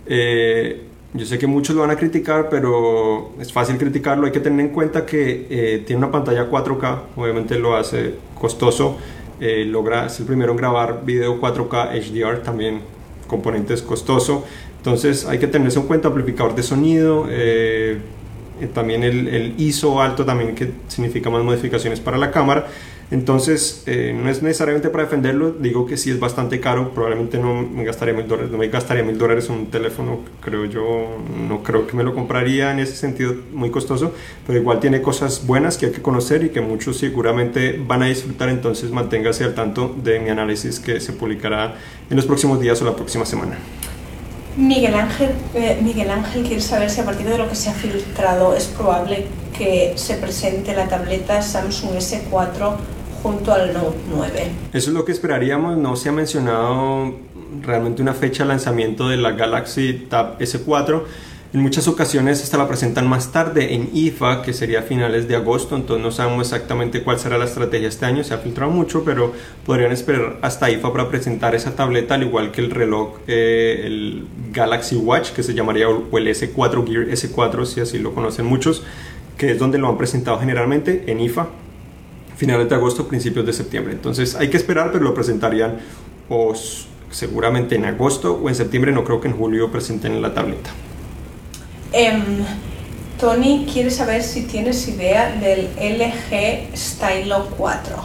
Eh, 0.05 0.81
yo 1.13 1.25
sé 1.25 1.37
que 1.37 1.47
muchos 1.47 1.75
lo 1.75 1.81
van 1.81 1.91
a 1.91 1.97
criticar, 1.97 2.47
pero 2.49 3.31
es 3.39 3.51
fácil 3.51 3.77
criticarlo. 3.77 4.25
Hay 4.27 4.31
que 4.31 4.39
tener 4.39 4.61
en 4.61 4.71
cuenta 4.71 5.05
que 5.05 5.47
eh, 5.49 5.83
tiene 5.85 5.97
una 6.03 6.11
pantalla 6.11 6.49
4K, 6.49 6.99
obviamente 7.17 7.59
lo 7.59 7.75
hace 7.75 8.15
costoso. 8.39 8.97
Eh, 9.41 9.65
logra, 9.65 10.05
es 10.05 10.19
el 10.19 10.27
primero 10.27 10.51
en 10.51 10.57
grabar 10.57 11.01
video 11.03 11.41
4K 11.41 11.89
HDR, 11.99 12.43
también 12.43 12.81
componentes 13.27 13.81
costoso. 13.81 14.45
Entonces 14.77 15.25
hay 15.25 15.39
que 15.39 15.47
tener 15.47 15.67
eso 15.67 15.81
en 15.81 15.87
cuenta, 15.87 16.07
amplificador 16.07 16.55
de 16.55 16.63
sonido, 16.63 17.27
también 18.73 19.03
el, 19.03 19.27
el 19.27 19.55
ISO 19.59 19.99
alto, 19.99 20.25
también 20.25 20.53
que 20.53 20.71
significa 20.87 21.29
más 21.31 21.43
modificaciones 21.43 21.99
para 21.99 22.17
la 22.17 22.29
cámara. 22.29 22.67
Entonces, 23.11 23.83
eh, 23.87 24.17
no 24.17 24.29
es 24.29 24.41
necesariamente 24.41 24.89
para 24.89 25.03
defenderlo, 25.03 25.51
digo 25.51 25.85
que 25.85 25.97
sí 25.97 26.09
es 26.09 26.17
bastante 26.17 26.61
caro, 26.61 26.93
probablemente 26.93 27.37
no 27.37 27.61
me 27.61 27.83
gastaría 27.83 28.13
mil 28.13 28.25
dólares, 28.25 28.51
no 28.51 28.57
me 28.57 28.69
gastaría 28.69 29.03
mil 29.03 29.17
dólares 29.17 29.49
en 29.49 29.55
un 29.55 29.65
teléfono, 29.65 30.19
creo 30.39 30.63
yo, 30.63 31.17
no 31.45 31.61
creo 31.61 31.85
que 31.87 31.97
me 31.97 32.05
lo 32.05 32.15
compraría 32.15 32.71
en 32.71 32.79
ese 32.79 32.95
sentido 32.95 33.35
muy 33.51 33.69
costoso, 33.69 34.13
pero 34.47 34.57
igual 34.57 34.79
tiene 34.79 35.01
cosas 35.01 35.45
buenas 35.45 35.77
que 35.77 35.87
hay 35.87 35.91
que 35.91 36.01
conocer 36.01 36.45
y 36.45 36.49
que 36.51 36.61
muchos 36.61 36.97
seguramente 36.99 37.83
van 37.85 38.01
a 38.01 38.05
disfrutar, 38.05 38.47
entonces 38.47 38.91
manténgase 38.91 39.43
al 39.43 39.55
tanto 39.55 39.93
de 40.01 40.21
mi 40.21 40.29
análisis 40.29 40.79
que 40.79 41.01
se 41.01 41.11
publicará 41.11 41.75
en 42.09 42.15
los 42.15 42.25
próximos 42.25 42.61
días 42.61 42.81
o 42.81 42.85
la 42.85 42.95
próxima 42.95 43.25
semana. 43.25 43.57
Miguel 44.55 44.95
Ángel, 44.95 45.31
eh, 45.53 45.79
Miguel 45.81 46.11
Ángel 46.11 46.43
quiere 46.43 46.61
saber 46.61 46.89
si 46.89 47.01
a 47.01 47.05
partir 47.05 47.27
de 47.27 47.37
lo 47.37 47.49
que 47.49 47.55
se 47.55 47.69
ha 47.69 47.73
filtrado 47.73 48.55
es 48.55 48.67
probable 48.67 49.25
que 49.57 49.93
se 49.95 50.15
presente 50.15 50.73
la 50.73 50.87
tableta 50.87 51.41
Samsung 51.41 51.95
S4 51.95 53.00
junto 53.21 53.53
al 53.53 53.73
Note 53.73 53.97
9. 54.09 54.51
Eso 54.73 54.89
es 54.89 54.93
lo 54.93 55.05
que 55.05 55.11
esperaríamos, 55.11 55.77
no 55.77 55.95
se 55.95 56.09
ha 56.09 56.11
mencionado 56.11 57.13
realmente 57.61 58.01
una 58.01 58.13
fecha 58.13 58.43
de 58.43 58.49
lanzamiento 58.49 59.09
de 59.09 59.17
la 59.17 59.31
Galaxy 59.31 60.07
Tab 60.09 60.39
S4. 60.39 61.03
En 61.53 61.59
muchas 61.59 61.89
ocasiones 61.89 62.41
esta 62.41 62.57
la 62.57 62.65
presentan 62.65 63.09
más 63.09 63.33
tarde 63.33 63.73
en 63.73 63.89
IFA, 63.93 64.41
que 64.41 64.53
sería 64.53 64.79
a 64.79 64.83
finales 64.83 65.27
de 65.27 65.35
agosto, 65.35 65.75
entonces 65.75 66.01
no 66.01 66.09
sabemos 66.09 66.47
exactamente 66.47 67.03
cuál 67.03 67.19
será 67.19 67.37
la 67.37 67.43
estrategia 67.43 67.89
este 67.89 68.05
año, 68.05 68.23
se 68.23 68.33
ha 68.33 68.37
filtrado 68.37 68.71
mucho, 68.71 69.03
pero 69.03 69.33
podrían 69.65 69.91
esperar 69.91 70.37
hasta 70.41 70.71
IFA 70.71 70.93
para 70.93 71.09
presentar 71.09 71.53
esa 71.53 71.75
tableta, 71.75 72.15
al 72.15 72.23
igual 72.23 72.51
que 72.51 72.61
el 72.61 72.71
reloj, 72.71 73.17
eh, 73.27 73.81
el 73.83 74.27
Galaxy 74.53 74.95
Watch, 74.95 75.31
que 75.31 75.43
se 75.43 75.53
llamaría 75.53 75.89
o 75.89 76.17
el 76.17 76.27
S4 76.27 76.87
Gear 76.87 77.07
S4, 77.09 77.65
si 77.65 77.81
así 77.81 77.99
lo 77.99 78.15
conocen 78.15 78.45
muchos, 78.45 78.83
que 79.37 79.51
es 79.51 79.59
donde 79.59 79.77
lo 79.77 79.89
han 79.89 79.97
presentado 79.97 80.39
generalmente 80.39 81.03
en 81.07 81.19
IFA, 81.19 81.49
finales 82.41 82.67
de 82.67 82.73
agosto, 82.73 83.07
principios 83.07 83.45
de 83.45 83.53
septiembre. 83.53 83.93
Entonces 83.93 84.33
hay 84.33 84.49
que 84.49 84.57
esperar, 84.57 84.91
pero 84.91 85.03
lo 85.03 85.13
presentarían 85.13 85.77
o 86.27 86.55
seguramente 87.11 87.75
en 87.75 87.85
agosto 87.85 88.33
o 88.43 88.49
en 88.49 88.55
septiembre, 88.55 88.91
no 88.91 89.03
creo 89.03 89.21
que 89.21 89.27
en 89.27 89.37
julio 89.37 89.71
presenten 89.71 90.19
la 90.23 90.33
tableta. 90.33 90.71
Em, 91.93 92.43
Tony 93.19 93.67
quiere 93.71 93.91
saber 93.91 94.23
si 94.23 94.47
tienes 94.47 94.87
idea 94.87 95.39
del 95.39 95.67
LG 95.77 96.75
Stylo 96.75 97.47
4. 97.55 97.95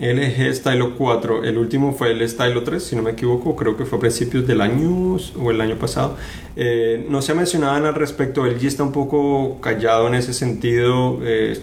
LG 0.00 0.52
Stylo 0.56 0.96
4, 0.96 1.44
el 1.44 1.56
último 1.56 1.92
fue 1.92 2.10
el 2.10 2.28
Stylo 2.28 2.64
3, 2.64 2.82
si 2.82 2.96
no 2.96 3.02
me 3.02 3.12
equivoco, 3.12 3.54
creo 3.54 3.76
que 3.76 3.84
fue 3.84 3.98
a 3.98 4.00
principios 4.00 4.44
del 4.44 4.60
año 4.60 5.18
o 5.40 5.50
el 5.52 5.60
año 5.60 5.76
pasado. 5.76 6.16
Eh, 6.56 7.06
no 7.08 7.22
se 7.22 7.30
ha 7.30 7.36
mencionado 7.36 7.74
nada 7.74 7.90
al 7.90 7.94
respecto, 7.94 8.44
LG 8.44 8.66
está 8.66 8.82
un 8.82 8.90
poco 8.90 9.60
callado 9.60 10.08
en 10.08 10.16
ese 10.16 10.32
sentido. 10.32 11.20
Eh, 11.22 11.60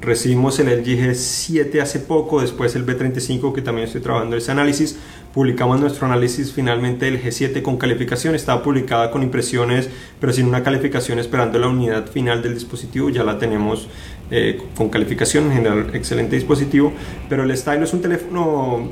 recibimos 0.00 0.58
el 0.60 0.68
LG 0.68 1.12
G7 1.12 1.80
hace 1.80 2.00
poco, 2.00 2.40
después 2.40 2.74
el 2.76 2.86
B35 2.86 3.52
que 3.52 3.62
también 3.62 3.86
estoy 3.86 4.00
trabajando 4.00 4.36
ese 4.36 4.52
análisis, 4.52 4.98
publicamos 5.32 5.80
nuestro 5.80 6.06
análisis 6.06 6.52
finalmente 6.52 7.06
del 7.06 7.22
G7 7.22 7.62
con 7.62 7.76
calificación, 7.76 8.34
estaba 8.34 8.62
publicada 8.62 9.10
con 9.10 9.22
impresiones 9.22 9.88
pero 10.20 10.32
sin 10.32 10.46
una 10.46 10.62
calificación 10.62 11.18
esperando 11.18 11.58
la 11.58 11.68
unidad 11.68 12.06
final 12.06 12.42
del 12.42 12.54
dispositivo, 12.54 13.10
ya 13.10 13.24
la 13.24 13.38
tenemos 13.38 13.88
eh, 14.30 14.58
con 14.74 14.88
calificación, 14.88 15.46
en 15.46 15.52
general 15.52 15.90
excelente 15.94 16.36
dispositivo, 16.36 16.92
pero 17.28 17.42
el 17.42 17.56
Style 17.56 17.82
es 17.82 17.92
un 17.92 18.00
teléfono 18.00 18.90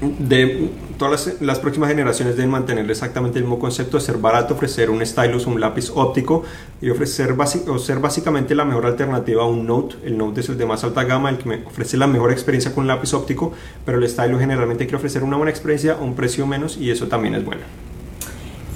de 0.00 0.70
todas 0.98 1.34
las, 1.40 1.58
próximas 1.58 1.90
generaciones 1.90 2.36
deben 2.36 2.50
mantener 2.50 2.90
exactamente 2.90 3.38
el 3.38 3.44
mismo 3.44 3.58
concepto 3.58 3.98
de 3.98 4.02
ser 4.02 4.16
barato, 4.16 4.54
ofrecer 4.54 4.88
un 4.88 5.04
stylus, 5.04 5.46
un 5.46 5.60
lápiz 5.60 5.90
óptico 5.94 6.42
y 6.80 6.88
ofrecer 6.88 7.34
o 7.68 7.78
ser 7.78 7.98
básicamente 7.98 8.54
la 8.54 8.64
mejor 8.64 8.86
alternativa 8.86 9.42
a 9.42 9.46
un 9.46 9.66
Note. 9.66 9.96
El 10.04 10.16
Note 10.16 10.40
es 10.40 10.48
el 10.48 10.56
de 10.56 10.64
más 10.64 10.84
alta 10.84 11.04
gama, 11.04 11.28
el 11.28 11.38
que 11.38 11.48
me 11.48 11.66
ofrece 11.66 11.98
la 11.98 12.06
mejor 12.06 12.32
experiencia 12.32 12.74
con 12.74 12.86
lápiz 12.86 13.12
óptico, 13.12 13.52
pero 13.84 13.98
el 13.98 14.08
stylus 14.08 14.40
generalmente 14.40 14.86
quiere 14.86 14.96
ofrecer 14.96 15.22
una 15.22 15.36
buena 15.36 15.50
experiencia 15.50 15.92
a 15.92 15.96
un 15.96 16.14
precio 16.14 16.46
menos 16.46 16.78
y 16.78 16.90
eso 16.90 17.06
también 17.08 17.34
es 17.34 17.44
bueno. 17.44 17.62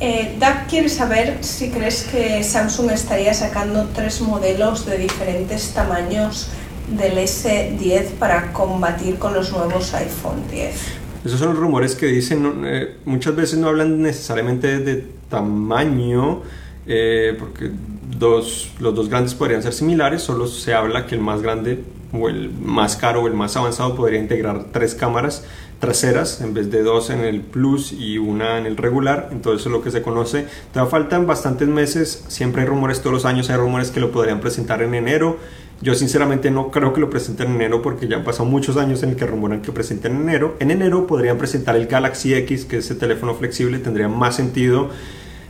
Eh, 0.01 0.39
quiere 0.69 0.89
saber 0.91 1.39
si 1.41 1.71
crees 1.71 2.05
que 2.05 2.43
Samsung 2.43 2.91
estaría 2.91 3.33
sacando 3.33 3.89
tres 3.95 4.21
modelos 4.21 4.85
de 4.85 4.99
diferentes 4.99 5.73
tamaños 5.73 6.49
del 6.89 7.17
S10 7.17 8.11
para 8.19 8.53
combatir 8.53 9.19
con 9.19 9.33
los 9.33 9.53
nuevos 9.53 9.95
iPhone 9.95 10.43
10. 10.51 11.04
Esos 11.25 11.39
son 11.39 11.51
los 11.51 11.59
rumores 11.59 11.95
que 11.95 12.07
dicen, 12.07 12.63
eh, 12.67 12.97
muchas 13.07 13.35
veces 13.35 13.59
no 13.59 13.69
hablan 13.69 14.03
necesariamente 14.03 14.79
de 14.81 15.07
tamaño, 15.31 16.43
eh, 16.87 17.35
porque 17.39 17.71
dos, 18.19 18.73
los 18.79 18.95
dos 18.95 19.09
grandes 19.09 19.35
podrían 19.35 19.63
ser 19.63 19.73
similares, 19.73 20.23
solo 20.23 20.47
se 20.47 20.75
habla 20.75 21.07
que 21.07 21.15
el 21.15 21.23
más 21.23 21.41
grande 21.41 21.83
o 22.13 22.29
el 22.29 22.51
más 22.51 22.97
caro 22.97 23.23
o 23.23 23.27
el 23.27 23.33
más 23.33 23.57
avanzado 23.57 23.97
podría 23.97 24.21
integrar 24.21 24.67
tres 24.71 24.95
cámaras 24.95 25.45
traseras 25.81 26.41
en 26.41 26.55
vez 26.55 26.71
de 26.71 26.83
dos 26.83 27.11
en 27.11 27.21
el 27.21 27.41
Plus 27.41 27.93
y 27.93 28.19
una 28.19 28.59
en 28.59 28.67
el 28.67 28.77
regular, 28.77 29.29
entonces 29.33 29.63
eso 29.63 29.71
es 29.71 29.73
lo 29.73 29.83
que 29.83 29.91
se 29.91 30.03
conoce. 30.03 30.47
Te 30.73 30.85
faltan 30.87 31.27
bastantes 31.27 31.69
meses, 31.69 32.25
siempre 32.29 32.63
hay 32.63 32.69
rumores 32.69 33.01
todos 33.01 33.13
los 33.13 33.25
años, 33.25 33.51
hay 33.51 33.57
rumores 33.57 33.91
que 33.91 34.01
lo 34.01 34.11
podrían 34.11 34.41
presentar 34.41 34.83
en 34.83 34.95
enero 34.95 35.39
yo 35.85 35.95
sinceramente 35.95 36.51
no 36.51 36.71
creo 36.71 36.95
que 36.95 37.01
lo 37.01 37.11
presenten 37.11 37.49
en 37.49 37.57
enero 37.57 37.83
porque 37.83 38.09
ya 38.09 38.17
han 38.17 38.25
pasado 38.25 38.47
muchos 38.47 38.79
años 38.79 39.03
en 39.03 39.11
el 39.11 39.17
que 39.17 39.27
rumoran 39.27 39.61
que 39.61 39.71
presenten 39.71 40.17
en 40.17 40.23
enero. 40.23 40.57
En 40.59 40.71
enero 40.71 41.07
podrían 41.07 41.37
presentar 41.37 41.77
el 41.77 41.87
Galaxy 41.87 42.33
X, 42.33 42.65
que 42.65 42.79
es 42.79 42.87
ese 42.87 42.95
teléfono 42.95 43.35
flexible, 43.35 43.79
tendría 43.79 44.09
más 44.09 44.35
sentido. 44.35 44.89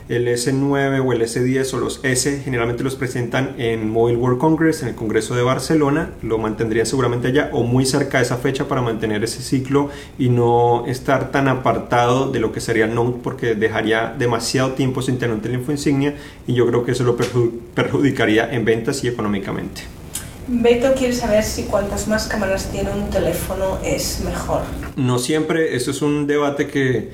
El 0.08 0.26
S9 0.26 1.06
o 1.06 1.12
el 1.12 1.22
S10 1.22 1.74
o 1.74 1.78
los 1.78 2.04
S 2.04 2.42
generalmente 2.44 2.82
los 2.82 2.96
presentan 2.96 3.54
en 3.58 3.88
Mobile 3.88 4.18
World 4.18 4.40
Congress, 4.40 4.82
en 4.82 4.88
el 4.88 4.96
Congreso 4.96 5.36
de 5.36 5.42
Barcelona, 5.42 6.10
lo 6.20 6.36
mantendrían 6.36 6.84
seguramente 6.84 7.28
allá 7.28 7.50
o 7.52 7.62
muy 7.62 7.86
cerca 7.86 8.18
de 8.18 8.24
esa 8.24 8.36
fecha 8.36 8.66
para 8.66 8.82
mantener 8.82 9.22
ese 9.22 9.40
ciclo 9.40 9.88
y 10.18 10.30
no 10.30 10.84
estar 10.88 11.30
tan 11.30 11.46
apartado 11.46 12.32
de 12.32 12.40
lo 12.40 12.50
que 12.50 12.60
sería 12.60 12.86
el 12.86 12.94
Note 12.94 13.20
porque 13.22 13.54
dejaría 13.54 14.12
demasiado 14.18 14.72
tiempo 14.72 15.00
sin 15.00 15.18
tener 15.18 15.36
un 15.36 15.42
teléfono 15.42 15.72
insignia 15.72 16.16
y 16.48 16.54
yo 16.54 16.66
creo 16.66 16.84
que 16.84 16.90
eso 16.90 17.04
lo 17.04 17.16
perjudicaría 17.16 18.52
en 18.52 18.64
ventas 18.64 19.04
y 19.04 19.08
económicamente. 19.08 20.03
Beto 20.46 20.92
quiere 20.94 21.12
saber 21.14 21.42
si 21.42 21.64
cuantas 21.64 22.06
más 22.08 22.26
cámaras 22.26 22.70
tiene 22.70 22.90
un 22.90 23.08
teléfono 23.10 23.78
es 23.84 24.22
mejor. 24.24 24.62
No 24.96 25.18
siempre, 25.18 25.74
eso 25.74 25.90
es 25.90 26.02
un 26.02 26.26
debate 26.26 26.66
que, 26.66 27.10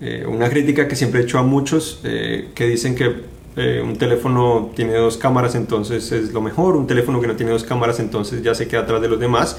eh, 0.00 0.24
una 0.28 0.48
crítica 0.48 0.86
que 0.86 0.96
siempre 0.96 1.20
he 1.20 1.24
hecho 1.24 1.38
a 1.38 1.42
muchos 1.42 2.00
eh, 2.04 2.50
que 2.54 2.66
dicen 2.66 2.94
que 2.94 3.32
eh, 3.56 3.82
un 3.84 3.96
teléfono 3.96 4.70
tiene 4.74 4.94
dos 4.94 5.16
cámaras 5.16 5.54
entonces 5.54 6.10
es 6.12 6.32
lo 6.32 6.40
mejor, 6.40 6.76
un 6.76 6.86
teléfono 6.86 7.20
que 7.20 7.26
no 7.26 7.36
tiene 7.36 7.52
dos 7.52 7.64
cámaras 7.64 8.00
entonces 8.00 8.42
ya 8.42 8.54
se 8.54 8.68
queda 8.68 8.80
atrás 8.80 9.00
de 9.00 9.08
los 9.08 9.20
demás. 9.20 9.56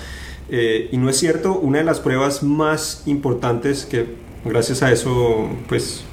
y 0.49 0.97
no 0.97 1.09
es 1.09 1.17
cierto, 1.17 1.57
una 1.59 1.79
de 1.79 1.83
las 1.83 1.99
pruebas 1.99 2.43
más 2.43 3.03
importantes 3.05 3.85
que 3.85 4.05
gracias 4.45 4.83
a 4.83 4.91
eso 4.91 5.47
pues 5.67 6.03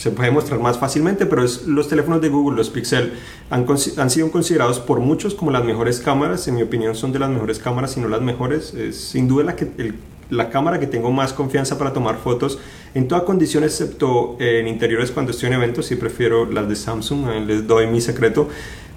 se 0.00 0.10
puede 0.10 0.30
mostrar 0.30 0.60
más 0.60 0.78
fácilmente, 0.78 1.26
pero 1.26 1.44
es 1.44 1.66
los 1.66 1.88
teléfonos 1.88 2.22
de 2.22 2.30
Google, 2.30 2.56
los 2.56 2.70
Pixel, 2.70 3.12
han, 3.50 3.66
han, 3.98 4.08
sido 4.08 4.30
considerados 4.30 4.80
por 4.80 4.98
muchos 4.98 5.34
como 5.34 5.50
las 5.50 5.62
mejores 5.62 6.00
cámaras. 6.00 6.48
En 6.48 6.54
mi 6.54 6.62
opinión, 6.62 6.94
son 6.94 7.12
de 7.12 7.18
las 7.18 7.28
mejores 7.28 7.58
cámaras, 7.58 7.90
si 7.90 8.00
no 8.00 8.08
las 8.08 8.22
mejores. 8.22 8.72
Es 8.72 8.96
sin 8.96 9.28
duda 9.28 9.44
la, 9.44 9.56
que, 9.56 9.92
la 10.30 10.48
cámara 10.48 10.80
que 10.80 10.86
tengo 10.86 11.12
más 11.12 11.34
confianza 11.34 11.76
para 11.76 11.92
tomar 11.92 12.16
fotos 12.16 12.58
en 12.94 13.08
toda 13.08 13.26
condición, 13.26 13.62
excepto 13.62 14.38
en 14.40 14.68
interiores 14.68 15.10
cuando 15.10 15.32
estoy 15.32 15.48
en 15.48 15.52
eventos, 15.56 15.90
y 15.90 15.96
prefiero 15.96 16.50
las 16.50 16.66
de 16.66 16.76
Samsung. 16.76 17.46
Les 17.46 17.66
doy 17.66 17.86
mi 17.86 18.00
secreto 18.00 18.48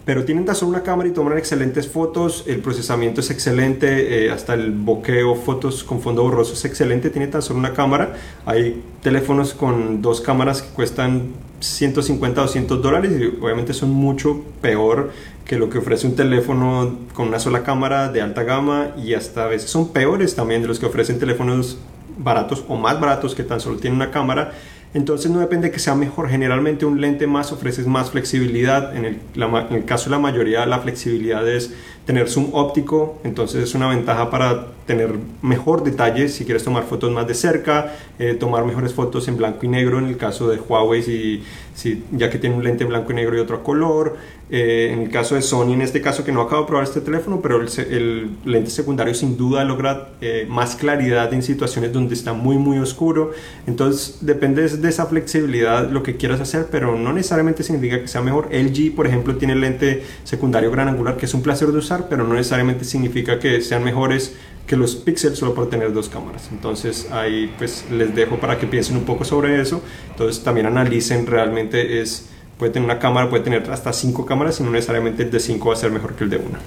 pero 0.05 0.25
tienen 0.25 0.45
tan 0.45 0.55
solo 0.55 0.71
una 0.71 0.83
cámara 0.83 1.07
y 1.07 1.13
toman 1.13 1.37
excelentes 1.37 1.87
fotos, 1.87 2.43
el 2.47 2.59
procesamiento 2.59 3.21
es 3.21 3.29
excelente, 3.29 4.25
eh, 4.25 4.31
hasta 4.31 4.53
el 4.53 4.71
boqueo, 4.71 5.35
fotos 5.35 5.83
con 5.83 6.01
fondo 6.01 6.23
borroso 6.23 6.53
es 6.53 6.65
excelente, 6.65 7.09
tiene 7.09 7.27
tan 7.27 7.41
solo 7.41 7.59
una 7.59 7.73
cámara, 7.73 8.13
hay 8.45 8.83
teléfonos 9.01 9.53
con 9.53 10.01
dos 10.01 10.19
cámaras 10.19 10.61
que 10.61 10.73
cuestan 10.73 11.31
150 11.61 12.41
o 12.41 12.43
200 12.43 12.81
dólares 12.81 13.11
y 13.17 13.41
obviamente 13.41 13.73
son 13.73 13.91
mucho 13.91 14.43
peor 14.61 15.11
que 15.45 15.57
lo 15.57 15.69
que 15.69 15.77
ofrece 15.77 16.07
un 16.07 16.15
teléfono 16.15 16.97
con 17.13 17.29
una 17.29 17.39
sola 17.39 17.63
cámara 17.63 18.09
de 18.09 18.21
alta 18.21 18.43
gama 18.43 18.91
y 18.97 19.13
hasta 19.13 19.45
a 19.45 19.47
veces 19.47 19.69
son 19.69 19.93
peores 19.93 20.35
también 20.35 20.61
de 20.61 20.67
los 20.67 20.79
que 20.79 20.85
ofrecen 20.85 21.19
teléfonos 21.19 21.77
baratos 22.17 22.63
o 22.67 22.75
más 22.75 22.99
baratos 22.99 23.35
que 23.35 23.43
tan 23.43 23.59
solo 23.59 23.77
tienen 23.77 23.95
una 23.95 24.11
cámara 24.11 24.53
entonces 24.93 25.31
no 25.31 25.39
depende 25.39 25.71
que 25.71 25.79
sea 25.79 25.95
mejor. 25.95 26.29
Generalmente 26.29 26.85
un 26.85 27.01
lente 27.01 27.25
más 27.25 27.51
ofrece 27.51 27.83
más 27.83 28.11
flexibilidad. 28.11 28.95
En 28.95 29.05
el, 29.05 29.19
en 29.35 29.75
el, 29.75 29.85
caso 29.85 30.05
de 30.05 30.11
la 30.11 30.19
mayoría 30.19 30.65
la 30.65 30.79
flexibilidad 30.79 31.47
es 31.47 31.73
tener 32.05 32.29
zoom 32.29 32.49
óptico. 32.53 33.19
Entonces 33.23 33.63
es 33.63 33.75
una 33.75 33.87
ventaja 33.87 34.29
para 34.29 34.67
tener 34.85 35.13
mejor 35.41 35.83
detalle 35.83 36.27
si 36.27 36.43
quieres 36.45 36.63
tomar 36.63 36.83
fotos 36.83 37.11
más 37.11 37.25
de 37.27 37.33
cerca, 37.33 37.95
eh, 38.19 38.33
tomar 38.33 38.65
mejores 38.65 38.93
fotos 38.93 39.27
en 39.27 39.37
blanco 39.37 39.65
y 39.65 39.69
negro 39.69 39.99
en 39.99 40.07
el 40.07 40.17
caso 40.17 40.49
de 40.49 40.57
Huawei 40.59 41.01
si, 41.01 41.43
si, 41.73 42.03
ya 42.11 42.29
que 42.29 42.37
tiene 42.37 42.55
un 42.55 42.63
lente 42.63 42.83
blanco 42.83 43.11
y 43.11 43.15
negro 43.15 43.37
y 43.37 43.39
otro 43.39 43.63
color. 43.63 44.17
Eh, 44.49 44.91
en 44.93 44.99
el 45.03 45.09
caso 45.09 45.35
de 45.35 45.41
Sony, 45.41 45.73
en 45.73 45.81
este 45.81 46.01
caso 46.01 46.23
que 46.23 46.31
no 46.31 46.41
acabo 46.41 46.61
de 46.61 46.67
probar 46.67 46.83
este 46.83 47.01
teléfono, 47.01 47.39
pero 47.41 47.61
el, 47.61 47.69
el 47.89 48.29
lente 48.45 48.69
secundario 48.69 49.13
sin 49.15 49.37
duda 49.37 49.63
logra 49.63 50.09
eh, 50.21 50.45
más 50.47 50.75
claridad 50.75 51.33
en 51.33 51.41
situaciones 51.41 51.91
donde 51.93 52.13
está 52.13 52.33
muy 52.33 52.57
muy 52.57 52.77
oscuro. 52.77 53.31
Entonces 53.65 54.17
depende 54.21 54.67
de 54.67 54.89
esa 54.89 55.05
flexibilidad 55.05 55.89
lo 55.89 56.03
que 56.03 56.17
quieras 56.17 56.41
hacer, 56.41 56.67
pero 56.69 56.95
no 56.95 57.13
necesariamente 57.13 57.63
significa 57.63 57.99
que 58.01 58.07
sea 58.07 58.21
mejor. 58.21 58.49
LG, 58.51 58.93
por 58.95 59.07
ejemplo, 59.07 59.37
tiene 59.37 59.53
el 59.53 59.61
lente 59.61 60.03
secundario 60.23 60.69
gran 60.69 60.89
angular 60.89 61.17
que 61.17 61.25
es 61.25 61.33
un 61.33 61.41
placer 61.41 61.69
de 61.69 61.77
usar, 61.77 61.92
pero 62.09 62.23
no 62.23 62.33
necesariamente 62.33 62.85
significa 62.85 63.39
que 63.39 63.61
sean 63.61 63.83
mejores 63.83 64.35
que 64.67 64.75
los 64.77 64.95
píxeles 64.95 65.37
solo 65.37 65.53
por 65.53 65.69
tener 65.69 65.93
dos 65.93 66.09
cámaras. 66.09 66.49
Entonces 66.51 67.07
ahí 67.11 67.53
pues 67.57 67.85
les 67.91 68.15
dejo 68.15 68.37
para 68.37 68.57
que 68.57 68.67
piensen 68.67 68.97
un 68.97 69.03
poco 69.03 69.25
sobre 69.25 69.61
eso. 69.61 69.81
Entonces 70.09 70.43
también 70.43 70.67
analicen 70.67 71.25
realmente 71.27 72.01
es 72.01 72.29
puede 72.57 72.71
tener 72.71 72.85
una 72.85 72.99
cámara, 72.99 73.29
puede 73.29 73.43
tener 73.43 73.69
hasta 73.71 73.91
cinco 73.91 74.25
cámaras 74.25 74.59
y 74.59 74.63
no 74.63 74.71
necesariamente 74.71 75.23
el 75.23 75.31
de 75.31 75.39
cinco 75.39 75.69
va 75.69 75.75
a 75.75 75.77
ser 75.77 75.91
mejor 75.91 76.15
que 76.15 76.23
el 76.23 76.29
de 76.29 76.37
una. 76.37 76.59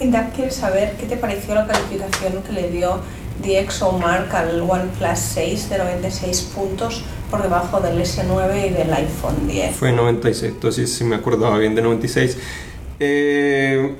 Indap 0.00 0.34
quiere 0.34 0.50
saber 0.50 0.96
qué 0.98 1.06
te 1.06 1.16
pareció 1.16 1.54
la 1.54 1.66
calificación 1.66 2.42
que 2.42 2.52
le 2.52 2.70
dio 2.70 3.00
DxOMark 3.42 4.32
al 4.34 4.60
OnePlus 4.60 5.18
6 5.18 5.70
de 5.70 5.78
96 5.78 6.42
puntos 6.54 7.04
por 7.30 7.42
debajo 7.42 7.80
del 7.80 8.00
S9 8.00 8.66
y 8.66 8.70
del 8.70 8.92
iPhone 8.92 9.46
10. 9.48 9.76
Fue 9.76 9.92
96, 9.92 10.52
entonces 10.54 10.92
si 10.92 11.04
me 11.04 11.16
acordaba 11.16 11.58
bien 11.58 11.74
de 11.74 11.82
96. 11.82 12.38
Eh, 13.00 13.94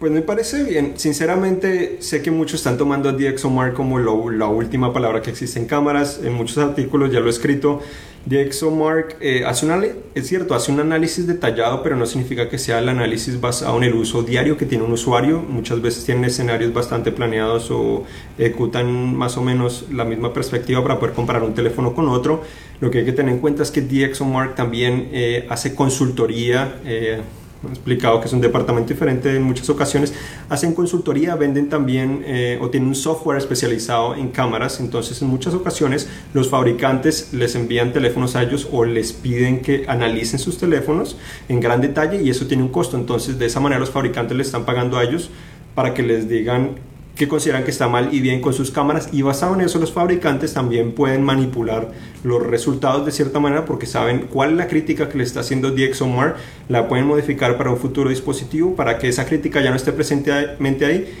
Pues 0.00 0.12
me 0.12 0.22
parece 0.22 0.64
bien. 0.64 0.94
Sinceramente, 0.96 1.98
sé 2.00 2.22
que 2.22 2.30
muchos 2.30 2.60
están 2.60 2.78
tomando 2.78 3.10
a 3.10 3.12
DxOMark 3.12 3.74
como 3.74 3.98
la 3.98 4.46
última 4.46 4.94
palabra 4.94 5.20
que 5.20 5.28
existe 5.28 5.58
en 5.58 5.66
cámaras. 5.66 6.22
En 6.24 6.32
muchos 6.32 6.56
artículos 6.56 7.12
ya 7.12 7.20
lo 7.20 7.26
he 7.26 7.30
escrito. 7.30 7.80
DxOMark 8.24 9.18
eh, 9.20 9.44
hace 9.44 9.66
un, 9.66 9.84
es 10.14 10.26
cierto, 10.26 10.54
hace 10.54 10.72
un 10.72 10.80
análisis 10.80 11.26
detallado, 11.26 11.82
pero 11.82 11.96
no 11.96 12.06
significa 12.06 12.48
que 12.48 12.56
sea 12.56 12.78
el 12.78 12.88
análisis 12.88 13.38
basado 13.42 13.76
en 13.76 13.84
el 13.84 13.94
uso 13.94 14.22
diario 14.22 14.56
que 14.56 14.64
tiene 14.64 14.84
un 14.84 14.92
usuario. 14.92 15.38
Muchas 15.46 15.82
veces 15.82 16.06
tienen 16.06 16.24
escenarios 16.24 16.72
bastante 16.72 17.12
planeados 17.12 17.70
o 17.70 18.04
ejecutan 18.38 19.14
más 19.14 19.36
o 19.36 19.42
menos 19.42 19.84
la 19.92 20.06
misma 20.06 20.32
perspectiva 20.32 20.82
para 20.82 20.98
poder 20.98 21.14
comparar 21.14 21.42
un 21.42 21.52
teléfono 21.52 21.92
con 21.92 22.08
otro. 22.08 22.42
Lo 22.80 22.90
que 22.90 23.00
hay 23.00 23.04
que 23.04 23.12
tener 23.12 23.34
en 23.34 23.40
cuenta 23.40 23.62
es 23.62 23.70
que 23.70 23.82
DxOMark 23.82 24.54
también 24.54 25.10
eh, 25.12 25.46
hace 25.50 25.74
consultoría. 25.74 26.80
Eh, 26.86 27.20
explicado 27.68 28.20
que 28.20 28.26
es 28.26 28.32
un 28.32 28.40
departamento 28.40 28.88
diferente 28.88 29.34
en 29.34 29.42
muchas 29.42 29.68
ocasiones, 29.68 30.14
hacen 30.48 30.74
consultoría, 30.74 31.34
venden 31.36 31.68
también 31.68 32.22
eh, 32.24 32.58
o 32.60 32.70
tienen 32.70 32.88
un 32.88 32.94
software 32.94 33.38
especializado 33.38 34.14
en 34.14 34.28
cámaras, 34.28 34.80
entonces 34.80 35.20
en 35.22 35.28
muchas 35.28 35.54
ocasiones 35.54 36.08
los 36.32 36.48
fabricantes 36.48 37.32
les 37.32 37.54
envían 37.54 37.92
teléfonos 37.92 38.36
a 38.36 38.42
ellos 38.42 38.68
o 38.72 38.84
les 38.84 39.12
piden 39.12 39.60
que 39.60 39.84
analicen 39.88 40.38
sus 40.38 40.58
teléfonos 40.58 41.16
en 41.48 41.60
gran 41.60 41.80
detalle 41.80 42.22
y 42.22 42.30
eso 42.30 42.46
tiene 42.46 42.62
un 42.62 42.70
costo, 42.70 42.96
entonces 42.96 43.38
de 43.38 43.46
esa 43.46 43.60
manera 43.60 43.80
los 43.80 43.90
fabricantes 43.90 44.36
le 44.36 44.42
están 44.42 44.64
pagando 44.64 44.96
a 44.96 45.04
ellos 45.04 45.30
para 45.74 45.94
que 45.94 46.02
les 46.02 46.28
digan 46.28 46.89
que 47.16 47.28
consideran 47.28 47.64
que 47.64 47.70
está 47.70 47.88
mal 47.88 48.14
y 48.14 48.20
bien 48.20 48.40
con 48.40 48.52
sus 48.52 48.70
cámaras 48.70 49.10
y 49.12 49.22
basado 49.22 49.54
en 49.54 49.60
eso 49.60 49.78
los 49.78 49.92
fabricantes 49.92 50.54
también 50.54 50.92
pueden 50.92 51.22
manipular 51.22 51.90
los 52.24 52.42
resultados 52.42 53.04
de 53.04 53.12
cierta 53.12 53.40
manera 53.40 53.64
porque 53.64 53.86
saben 53.86 54.28
cuál 54.30 54.52
es 54.52 54.56
la 54.56 54.68
crítica 54.68 55.08
que 55.08 55.18
le 55.18 55.24
está 55.24 55.40
haciendo 55.40 55.70
DxOMark, 55.70 56.36
la 56.68 56.88
pueden 56.88 57.06
modificar 57.06 57.58
para 57.58 57.70
un 57.70 57.76
futuro 57.76 58.10
dispositivo 58.10 58.74
para 58.74 58.98
que 58.98 59.08
esa 59.08 59.26
crítica 59.26 59.60
ya 59.60 59.70
no 59.70 59.76
esté 59.76 59.92
presentemente 59.92 60.86
ahí. 60.86 61.12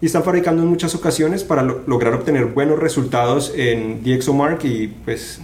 Y 0.00 0.06
están 0.06 0.24
fabricando 0.24 0.62
en 0.62 0.68
muchas 0.68 0.94
ocasiones 0.94 1.44
para 1.44 1.62
lograr 1.62 2.14
obtener 2.14 2.46
buenos 2.46 2.78
resultados 2.78 3.52
en 3.56 4.02
DxOMark 4.02 4.64
y 4.64 4.88
pues 4.88 5.40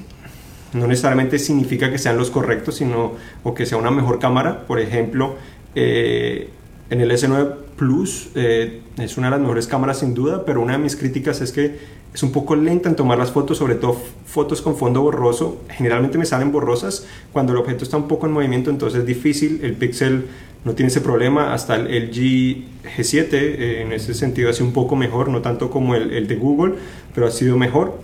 no 0.73 0.87
necesariamente 0.87 1.39
significa 1.39 1.91
que 1.91 1.99
sean 1.99 2.17
los 2.17 2.31
correctos 2.31 2.77
sino 2.77 3.13
o 3.43 3.55
que 3.55 3.65
sea 3.65 3.79
una 3.79 3.91
mejor 3.91 4.19
cámara. 4.19 4.67
Por 4.67 4.81
ejemplo 4.81 5.37
eh, 5.75 6.51
en 6.91 7.01
el 7.01 7.11
S9 7.13 7.55
Plus 7.81 8.29
eh, 8.35 8.83
es 8.99 9.17
una 9.17 9.29
de 9.29 9.31
las 9.31 9.41
mejores 9.41 9.67
cámaras 9.67 10.01
sin 10.01 10.13
duda, 10.13 10.45
pero 10.45 10.61
una 10.61 10.75
de 10.75 10.79
mis 10.81 10.97
críticas 10.97 11.41
es 11.41 11.51
que 11.51 11.79
es 12.13 12.23
un 12.23 12.31
poco 12.31 12.55
lenta 12.55 12.91
en 12.91 12.95
tomar 12.95 13.17
las 13.17 13.33
fotos, 13.33 13.57
sobre 13.57 13.75
todo 13.75 13.97
fotos 14.27 14.61
con 14.61 14.77
fondo 14.77 15.01
borroso. 15.01 15.63
Generalmente 15.71 16.19
me 16.19 16.27
salen 16.27 16.53
borrosas 16.53 17.07
cuando 17.33 17.53
el 17.55 17.59
objeto 17.59 17.83
está 17.83 17.97
un 17.97 18.07
poco 18.07 18.27
en 18.27 18.33
movimiento, 18.33 18.69
entonces 18.69 19.01
es 19.01 19.07
difícil. 19.07 19.61
El 19.63 19.77
Pixel 19.77 20.27
no 20.63 20.75
tiene 20.75 20.89
ese 20.89 21.01
problema. 21.01 21.55
Hasta 21.55 21.77
el 21.77 21.87
LG 21.87 22.99
G7 22.99 23.33
eh, 23.33 23.81
en 23.81 23.93
ese 23.95 24.13
sentido 24.13 24.51
ha 24.51 24.53
sido 24.53 24.67
un 24.67 24.75
poco 24.75 24.95
mejor, 24.95 25.31
no 25.31 25.41
tanto 25.41 25.71
como 25.71 25.95
el, 25.95 26.13
el 26.13 26.29
de 26.29 26.37
Google, 26.37 26.75
pero 27.15 27.29
ha 27.29 27.31
sido 27.31 27.57
mejor. 27.57 27.99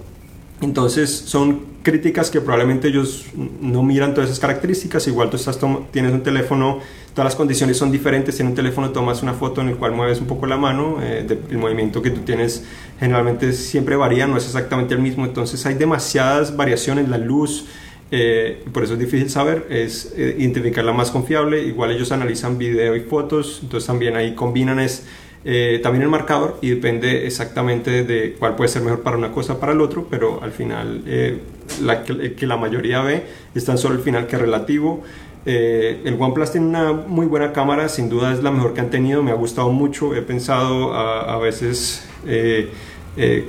Entonces 0.63 1.11
son 1.11 1.76
críticas 1.87 2.33
que 2.33 2.41
probablemente 2.41 2.89
ellos 2.89 3.27
no 3.61 3.85
miran 3.85 4.13
todas 4.13 4.29
esas 4.29 4.41
características. 4.41 5.07
Igual 5.07 5.31
tú 5.31 5.37
estás 5.37 5.57
tienes 5.93 6.13
un 6.13 6.25
teléfono, 6.25 6.81
todas 7.15 7.27
las 7.27 7.37
condiciones 7.37 7.77
son 7.77 7.93
diferentes. 7.93 8.41
En 8.41 8.49
un 8.49 8.57
teléfono 8.57 8.91
tomas 8.91 9.23
una 9.23 9.35
foto 9.35 9.61
en 9.61 9.69
el 9.69 9.77
cual 9.77 9.93
mueves 9.93 10.21
un 10.21 10.27
poco 10.27 10.47
la 10.47 10.57
mano, 10.57 10.99
eh, 11.01 11.25
el 11.49 11.59
movimiento 11.59 12.03
que 12.03 12.11
tú 12.11 12.23
tienes 12.23 12.65
generalmente 12.99 13.53
siempre 13.53 13.95
varía, 13.95 14.27
no 14.27 14.37
es 14.37 14.47
exactamente 14.47 14.95
el 14.95 15.01
mismo. 15.01 15.27
Entonces 15.27 15.65
hay 15.65 15.75
demasiadas 15.75 16.57
variaciones, 16.57 17.09
la 17.09 17.19
luz. 17.19 17.67
Eh, 18.11 18.65
por 18.73 18.83
eso 18.83 18.95
es 18.95 18.99
difícil 18.99 19.31
saber, 19.31 19.69
es 19.71 20.13
eh, 20.17 20.35
identificar 20.41 20.85
la 20.85 20.93
más 20.93 21.13
confiable. 21.13 21.63
Igual 21.63 21.93
ellos 21.93 22.11
analizan 22.11 22.59
video 22.59 22.97
y 22.97 23.01
fotos, 23.03 23.61
entonces 23.63 23.87
también 23.87 24.17
ahí 24.17 24.35
combinan 24.35 24.81
es 24.81 25.05
eh, 25.49 25.79
también 25.81 26.03
el 26.03 26.09
marcador 26.09 26.59
y 26.61 26.71
depende 26.71 27.25
exactamente 27.25 28.03
de 28.03 28.35
cuál 28.37 28.57
puede 28.57 28.67
ser 28.67 28.83
mejor 28.83 29.03
para 29.03 29.17
una 29.17 29.31
cosa 29.31 29.61
para 29.61 29.71
el 29.71 29.81
otro, 29.81 30.09
pero 30.11 30.43
al 30.43 30.51
final 30.51 31.05
eh, 31.07 31.41
la 31.83 32.03
que, 32.03 32.47
la 32.49 32.57
mayoría 32.57 33.01
ve 33.03 33.25
es 33.55 33.65
tan 33.65 33.79
solo 33.79 33.95
el 33.95 34.01
final 34.01 34.27
que 34.27 34.37
relativo. 34.37 35.05
Eh, 35.45 36.03
el 36.05 36.21
OnePlus 36.21 36.51
tiene 36.51 36.67
una 36.67 36.93
muy 36.93 37.27
buena 37.27 37.53
cámara, 37.53 37.89
sin 37.89 38.09
duda 38.09 38.33
es 38.33 38.43
la 38.43 38.51
mejor 38.51 38.75
que 38.75 38.81
han 38.81 38.91
tenido, 38.91 39.23
me 39.23 39.31
ha 39.31 39.35
gustado 39.35 39.71
mucho, 39.71 40.17
he 40.17 40.23
pensado 40.23 40.93
a, 40.93 41.39
veces 41.39 42.05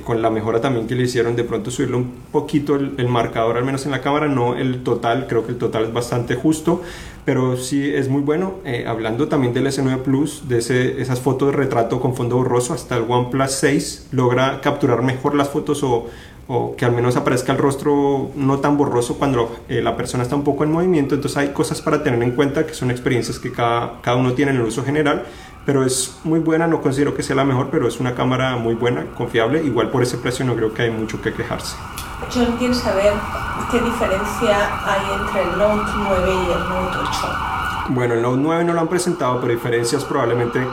con 0.04 0.22
la 0.22 0.30
mejora 0.30 0.60
también 0.60 0.86
que 0.86 0.94
le 0.94 1.02
hicieron 1.02 1.36
de 1.36 1.44
pronto 1.44 1.70
subirle 1.70 1.96
un 1.96 2.10
poquito 2.32 2.76
el, 2.76 3.08
marcador, 3.08 3.56
al 3.58 3.64
menos 3.64 3.84
en 3.84 3.92
la 3.92 4.00
cámara, 4.00 4.26
no 4.26 4.56
el 4.56 4.82
total, 4.82 5.26
creo 5.28 5.44
que 5.44 5.52
el 5.52 5.58
total 5.58 5.84
es 5.84 5.92
bastante 5.92 6.36
justo, 6.36 6.82
pero 7.24 7.58
sí 7.58 7.94
es 7.94 8.08
muy 8.08 8.22
bueno. 8.22 8.54
Eh, 8.64 8.86
hablando 8.86 9.28
también 9.28 9.52
del 9.52 9.66
S9 9.66 9.98
Plus, 9.98 10.48
de 10.48 10.58
esas 10.58 11.20
fotos 11.20 11.50
de 11.50 11.56
retrato 11.56 12.00
con 12.00 12.16
fondo 12.16 12.36
borroso, 12.36 12.72
hasta 12.72 12.96
el 12.96 13.04
OnePlus 13.06 13.50
6 13.50 14.08
logra 14.12 14.62
capturar 14.62 15.02
mejor 15.02 15.34
las 15.34 15.50
fotos 15.50 15.82
o, 15.82 16.06
o 16.48 16.74
que 16.74 16.86
al 16.86 16.92
menos 16.92 17.16
aparezca 17.16 17.52
el 17.52 17.58
rostro 17.58 18.30
no 18.34 18.58
tan 18.60 18.78
borroso 18.78 19.18
cuando 19.18 19.54
eh, 19.68 19.82
la 19.82 19.96
persona 19.96 20.22
está 20.22 20.34
un 20.34 20.44
poco 20.44 20.64
en 20.64 20.72
movimiento. 20.72 21.14
Entonces 21.14 21.36
hay 21.36 21.48
cosas 21.48 21.82
para 21.82 22.02
tener 22.02 22.22
en 22.22 22.30
cuenta 22.30 22.66
que 22.66 22.72
son 22.72 22.90
experiencias 22.90 23.38
que 23.38 23.52
cada, 23.52 24.00
cada 24.00 24.16
uno 24.16 24.32
tiene 24.32 24.52
en 24.52 24.56
el 24.56 24.62
uso 24.62 24.82
general, 24.82 25.24
pero 25.68 25.84
es 25.84 26.16
muy 26.24 26.40
buena, 26.40 26.66
no 26.66 26.80
considero 26.80 27.14
que 27.14 27.22
sea 27.22 27.36
la 27.36 27.44
mejor, 27.44 27.68
pero 27.70 27.86
es 27.86 28.00
una 28.00 28.14
cámara 28.14 28.56
muy 28.56 28.74
buena, 28.74 29.04
confiable. 29.14 29.62
Igual 29.62 29.90
por 29.90 30.02
ese 30.02 30.16
precio 30.16 30.42
no 30.42 30.56
creo 30.56 30.72
que 30.72 30.80
hay 30.80 30.90
mucho 30.90 31.20
que 31.20 31.30
quejarse. 31.30 31.76
John 32.34 32.56
quiere 32.56 32.72
saber 32.72 33.12
qué 33.70 33.78
diferencia 33.78 34.56
hay 34.86 35.20
entre 35.20 35.42
el 35.42 35.58
Note 35.58 35.90
9 35.94 36.26
y 36.26 36.52
el 36.52 36.58
Note 36.70 36.96
8. 37.02 37.10
Bueno, 37.90 38.14
el 38.14 38.22
Note 38.22 38.38
9 38.40 38.64
no 38.64 38.72
lo 38.72 38.80
han 38.80 38.88
presentado, 38.88 39.38
pero 39.42 39.52
diferencias 39.52 40.06
probablemente 40.06 40.66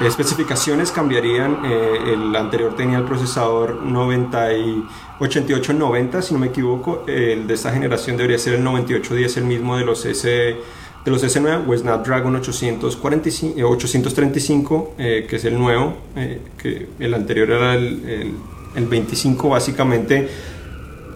especificaciones 0.00 0.92
cambiarían. 0.92 1.64
Eh, 1.64 2.12
el 2.12 2.36
anterior 2.36 2.74
tenía 2.76 2.98
el 2.98 3.04
procesador 3.04 3.82
90 3.82 4.52
y 4.52 4.86
8890, 5.18 6.20
si 6.20 6.34
no 6.34 6.40
me 6.40 6.48
equivoco. 6.48 7.04
El 7.06 7.46
de 7.46 7.54
esta 7.54 7.72
generación 7.72 8.18
debería 8.18 8.36
ser 8.36 8.52
el 8.52 8.64
9810, 8.64 9.38
el 9.38 9.44
mismo 9.44 9.78
de 9.78 9.86
los 9.86 10.04
S 10.04 10.60
de 11.04 11.10
los 11.10 11.24
S9 11.24 11.66
o 11.66 11.76
Snapdragon 11.76 12.36
845, 12.36 13.66
835, 13.66 14.94
eh, 14.98 15.26
que 15.28 15.36
es 15.36 15.44
el 15.44 15.58
nuevo, 15.58 15.94
eh, 16.16 16.40
que 16.58 16.88
el 16.98 17.14
anterior 17.14 17.50
era 17.50 17.74
el, 17.74 18.08
el, 18.08 18.34
el 18.74 18.86
25 18.86 19.48
básicamente 19.48 20.28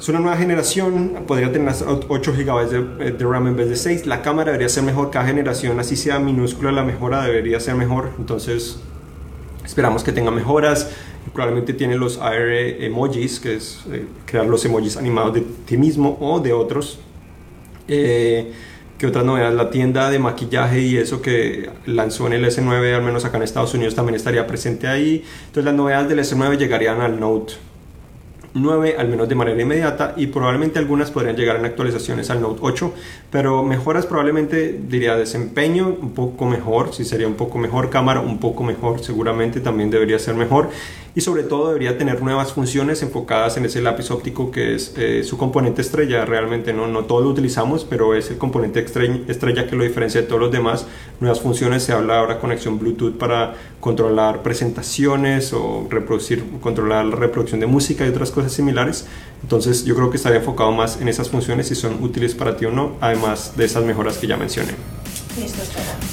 es 0.05 0.09
una 0.11 0.21
nueva 0.21 0.37
generación, 0.37 1.25
podría 1.27 1.51
tener 1.51 1.75
8 2.09 2.33
GB 2.37 2.69
de, 2.69 3.13
de, 3.13 3.25
RAM 3.25 3.47
en 3.47 3.57
vez 3.57 3.71
de 3.71 3.77
6. 3.77 4.05
La 4.05 4.21
cámara 4.21 4.53
debería 4.53 4.69
ser 4.69 4.83
mejor 4.83 5.11
cada 5.11 5.25
generación, 5.25 5.81
así 5.81 5.97
sea 5.97 6.19
minúscula, 6.19 6.73
la 6.73 6.83
mejora 6.83 7.23
debería 7.23 7.59
ser 7.59 7.75
mejor. 7.75 8.11
Entonces, 8.19 8.81
esperamos 9.65 10.05
que 10.05 10.13
tenga 10.13 10.31
mejoras. 10.31 10.91
Probablemente 11.33 11.73
tiene 11.73 11.97
los 11.97 12.19
AR 12.19 12.51
emojis, 12.51 13.41
que 13.41 13.55
es 13.55 13.81
eh, 13.91 14.05
crear 14.27 14.45
los 14.45 14.63
emojis 14.67 14.99
animados 14.99 15.33
de 15.33 15.41
ti 15.41 15.79
mismo 15.79 16.19
o 16.21 16.39
de 16.39 16.53
otros. 16.53 16.99
Eh, 17.89 18.53
¿Qué 19.05 19.09
otras 19.09 19.27
novedades? 19.27 19.55
La 19.55 19.69
tienda 19.69 20.09
de 20.09 20.19
maquillaje 20.19 20.81
y 20.81 20.97
eso 20.97 21.21
que 21.21 21.69
lanzó 21.85 22.27
en 22.27 22.33
el 22.33 22.47
S9, 22.47 22.95
al 22.95 23.03
menos 23.03 23.27
acá 23.27 23.37
en 23.37 23.43
Estados 23.43 23.75
Unidos, 23.75 23.95
también 23.95 24.17
estaría 24.17 24.47
presente 24.47 24.89
ahí. 24.89 25.23
Entonces, 25.41 25.67
las 25.67 25.75
novedades 25.75 26.09
del 26.09 26.21
S9 26.21 26.57
llegarían 26.57 27.03
al 27.03 27.21
Note 27.21 27.53
9 28.55 28.95
al 28.99 29.09
menos 29.09 29.29
de 29.29 29.35
manera 29.35 29.61
inmediata 29.61 30.15
y 30.17 30.29
probablemente 30.29 30.79
algunas 30.79 31.11
podrían 31.11 31.37
llegar 31.37 31.57
en 31.57 31.65
actualizaciones 31.65 32.31
al 32.31 32.41
Note 32.41 32.61
8 32.63 32.95
pero 33.31 33.65
mejoras 33.65 34.07
probablemente 34.07 34.81
diría 34.89 35.17
desempeño 35.17 35.89
un 35.89 36.13
poco 36.15 36.47
mejor 36.47 36.95
si 36.95 37.05
sería 37.05 37.27
un 37.27 37.35
poco 37.35 37.59
mejor 37.59 37.91
cámara 37.91 38.21
un 38.21 38.39
poco 38.39 38.63
mejor 38.63 39.03
seguramente 39.03 39.61
también 39.61 39.91
debería 39.91 40.21
ser 40.21 40.37
mejor 40.37 40.71
y 41.17 41.21
sobre 41.21 41.45
todo 41.45 41.69
debería 41.69 41.97
tener 41.97 42.23
nuevas 42.23 42.53
funciones 42.53 43.03
enfocadas 43.03 43.57
en 43.57 43.65
ese 43.65 43.81
lápiz 43.81 44.11
óptico 44.11 44.51
que 44.51 44.75
es 44.75 44.95
eh, 44.97 45.23
su 45.23 45.39
componente 45.39 45.81
estrella. 45.81 46.25
Realmente 46.25 46.73
no, 46.73 46.89
no 46.89 47.05
todo 47.05 47.21
lo 47.21 47.29
utilizamos, 47.29 47.85
pero 47.85 48.15
es 48.15 48.31
el 48.31 48.39
componente 48.39 48.85
estrella 49.29 49.67
que 49.67 49.77
lo 49.77 49.85
diferencia 49.85 50.21
de 50.21 50.27
todos 50.27 50.41
los 50.41 50.51
demás. 50.51 50.87
Nuevas 51.21 51.41
funciones, 51.41 51.85
se 51.85 51.93
habla 51.93 52.19
ahora 52.19 52.41
conexión 52.41 52.79
Bluetooth 52.81 53.17
para 53.17 53.55
controlar 53.79 54.43
presentaciones 54.43 55.53
o 55.53 55.87
reproducir, 55.89 56.45
controlar 56.61 57.05
la 57.05 57.17
reproducción 57.17 57.61
de 57.61 57.67
música 57.67 58.05
y 58.05 58.09
otras 58.09 58.33
cosas 58.33 58.53
similares. 58.53 59.07
Entonces 59.43 59.85
yo 59.85 59.95
creo 59.95 60.11
que 60.11 60.17
estaría 60.17 60.39
enfocado 60.39 60.73
más 60.73 61.01
en 61.01 61.07
esas 61.07 61.29
funciones 61.29 61.69
si 61.69 61.77
son 61.77 62.03
útiles 62.03 62.35
para 62.35 62.57
ti 62.57 62.65
o 62.65 62.73
no, 62.73 62.97
además 63.01 63.57
de 63.57 63.65
esas 63.65 63.85
mejoras 63.85 64.19
que 64.19 64.27
ya 64.27 64.37
mencioné. 64.37 64.73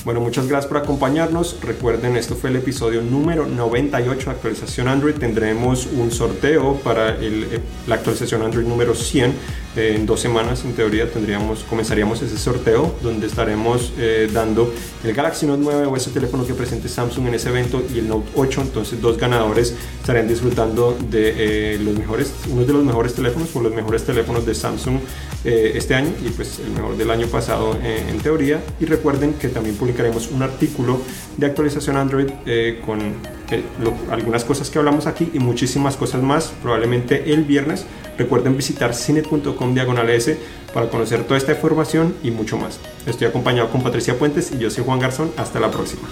Bueno, 0.04 0.20
muchas 0.20 0.48
gracias 0.48 0.68
por 0.68 0.78
acompañarnos. 0.78 1.58
Recuerden, 1.62 2.18
esto 2.18 2.36
fue 2.36 2.50
el 2.50 2.56
episodio 2.56 3.02
número 3.02 3.46
98 3.46 4.26
de 4.26 4.32
actualización 4.32 4.88
Android. 4.88 5.16
Tendremos 5.16 5.88
un 5.88 6.12
sorteo 6.12 6.76
para 6.78 7.16
el, 7.18 7.62
la 7.88 7.96
actualización 7.96 8.42
Android 8.42 8.66
número 8.66 8.96
100 8.96 9.62
Eh, 9.71 9.71
en 9.76 10.06
dos 10.06 10.20
semanas, 10.20 10.66
en 10.66 10.74
teoría, 10.74 11.10
tendríamos, 11.10 11.64
comenzaríamos 11.64 12.22
ese 12.22 12.38
sorteo 12.38 12.94
donde 13.02 13.28
estaremos 13.28 13.94
eh, 13.98 14.30
dando 14.32 14.74
el 15.04 15.14
Galaxy 15.14 15.46
Note 15.46 15.62
9 15.64 15.86
o 15.86 15.96
ese 15.96 16.12
teléfono 16.12 16.46
que 16.46 16.54
presente 16.54 16.90
Samsung 16.90 17.28
en 17.28 17.36
ese 17.36 17.50
evento 17.50 17.82
y 17.94 18.00
el 18.00 18.08
Note 18.08 18.30
8. 18.36 18.62
Entonces, 18.62 19.02
dos 19.02 19.18
ganadores 19.18 19.74
estarán 20.02 20.28
disfrutando 20.28 20.98
de 21.10 21.80
los 21.82 21.98
mejores, 21.98 22.34
uno 22.50 22.66
de 22.66 22.74
los 22.74 22.84
mejores 22.84 23.14
teléfonos 23.14 23.56
o 23.56 23.62
los 23.62 23.74
mejores 23.74 24.04
teléfonos 24.04 24.46
de 24.46 24.56
Samsung 24.56 25.00
este 25.44 25.96
año 25.96 26.12
y 26.24 26.30
pues 26.30 26.60
el 26.60 26.70
mejor 26.72 26.96
del 26.98 27.10
año 27.10 27.28
pasado 27.28 27.76
en 27.82 28.20
teoría. 28.20 28.62
Y 28.80 28.86
recuerden 28.86 29.34
que 29.34 29.48
también 29.48 29.76
publicaremos 29.76 30.30
un 30.30 30.44
artículo 30.44 31.02
de 31.38 31.46
actualización 31.48 31.98
Android 31.98 32.30
con 32.86 33.00
algunas 34.12 34.44
cosas 34.44 34.70
que 34.70 34.80
hablamos 34.80 35.08
aquí 35.08 35.30
y 35.34 35.40
muchísimas 35.40 35.98
cosas 35.98 36.22
más, 36.22 36.54
probablemente 36.62 37.34
el 37.34 37.44
viernes. 37.44 37.86
Recuerden 38.18 38.56
visitar 38.58 38.94
cine.com 38.94 39.74
diagonal 39.74 40.10
S 40.10 40.38
para 40.74 40.90
conocer 40.90 41.24
toda 41.24 41.38
esta 41.38 41.54
información 41.54 42.16
y 42.24 42.32
mucho 42.32 42.58
más. 42.58 42.80
Estoy 43.06 43.28
acompañado 43.28 43.70
con 43.70 43.84
Patricia 43.84 44.18
Puentes 44.18 44.52
y 44.52 44.58
yo 44.58 44.70
soy 44.70 44.84
Juan 44.84 45.00
Garzón. 45.00 45.32
Hasta 45.38 45.60
la 45.60 45.72
próxima. 45.72 46.08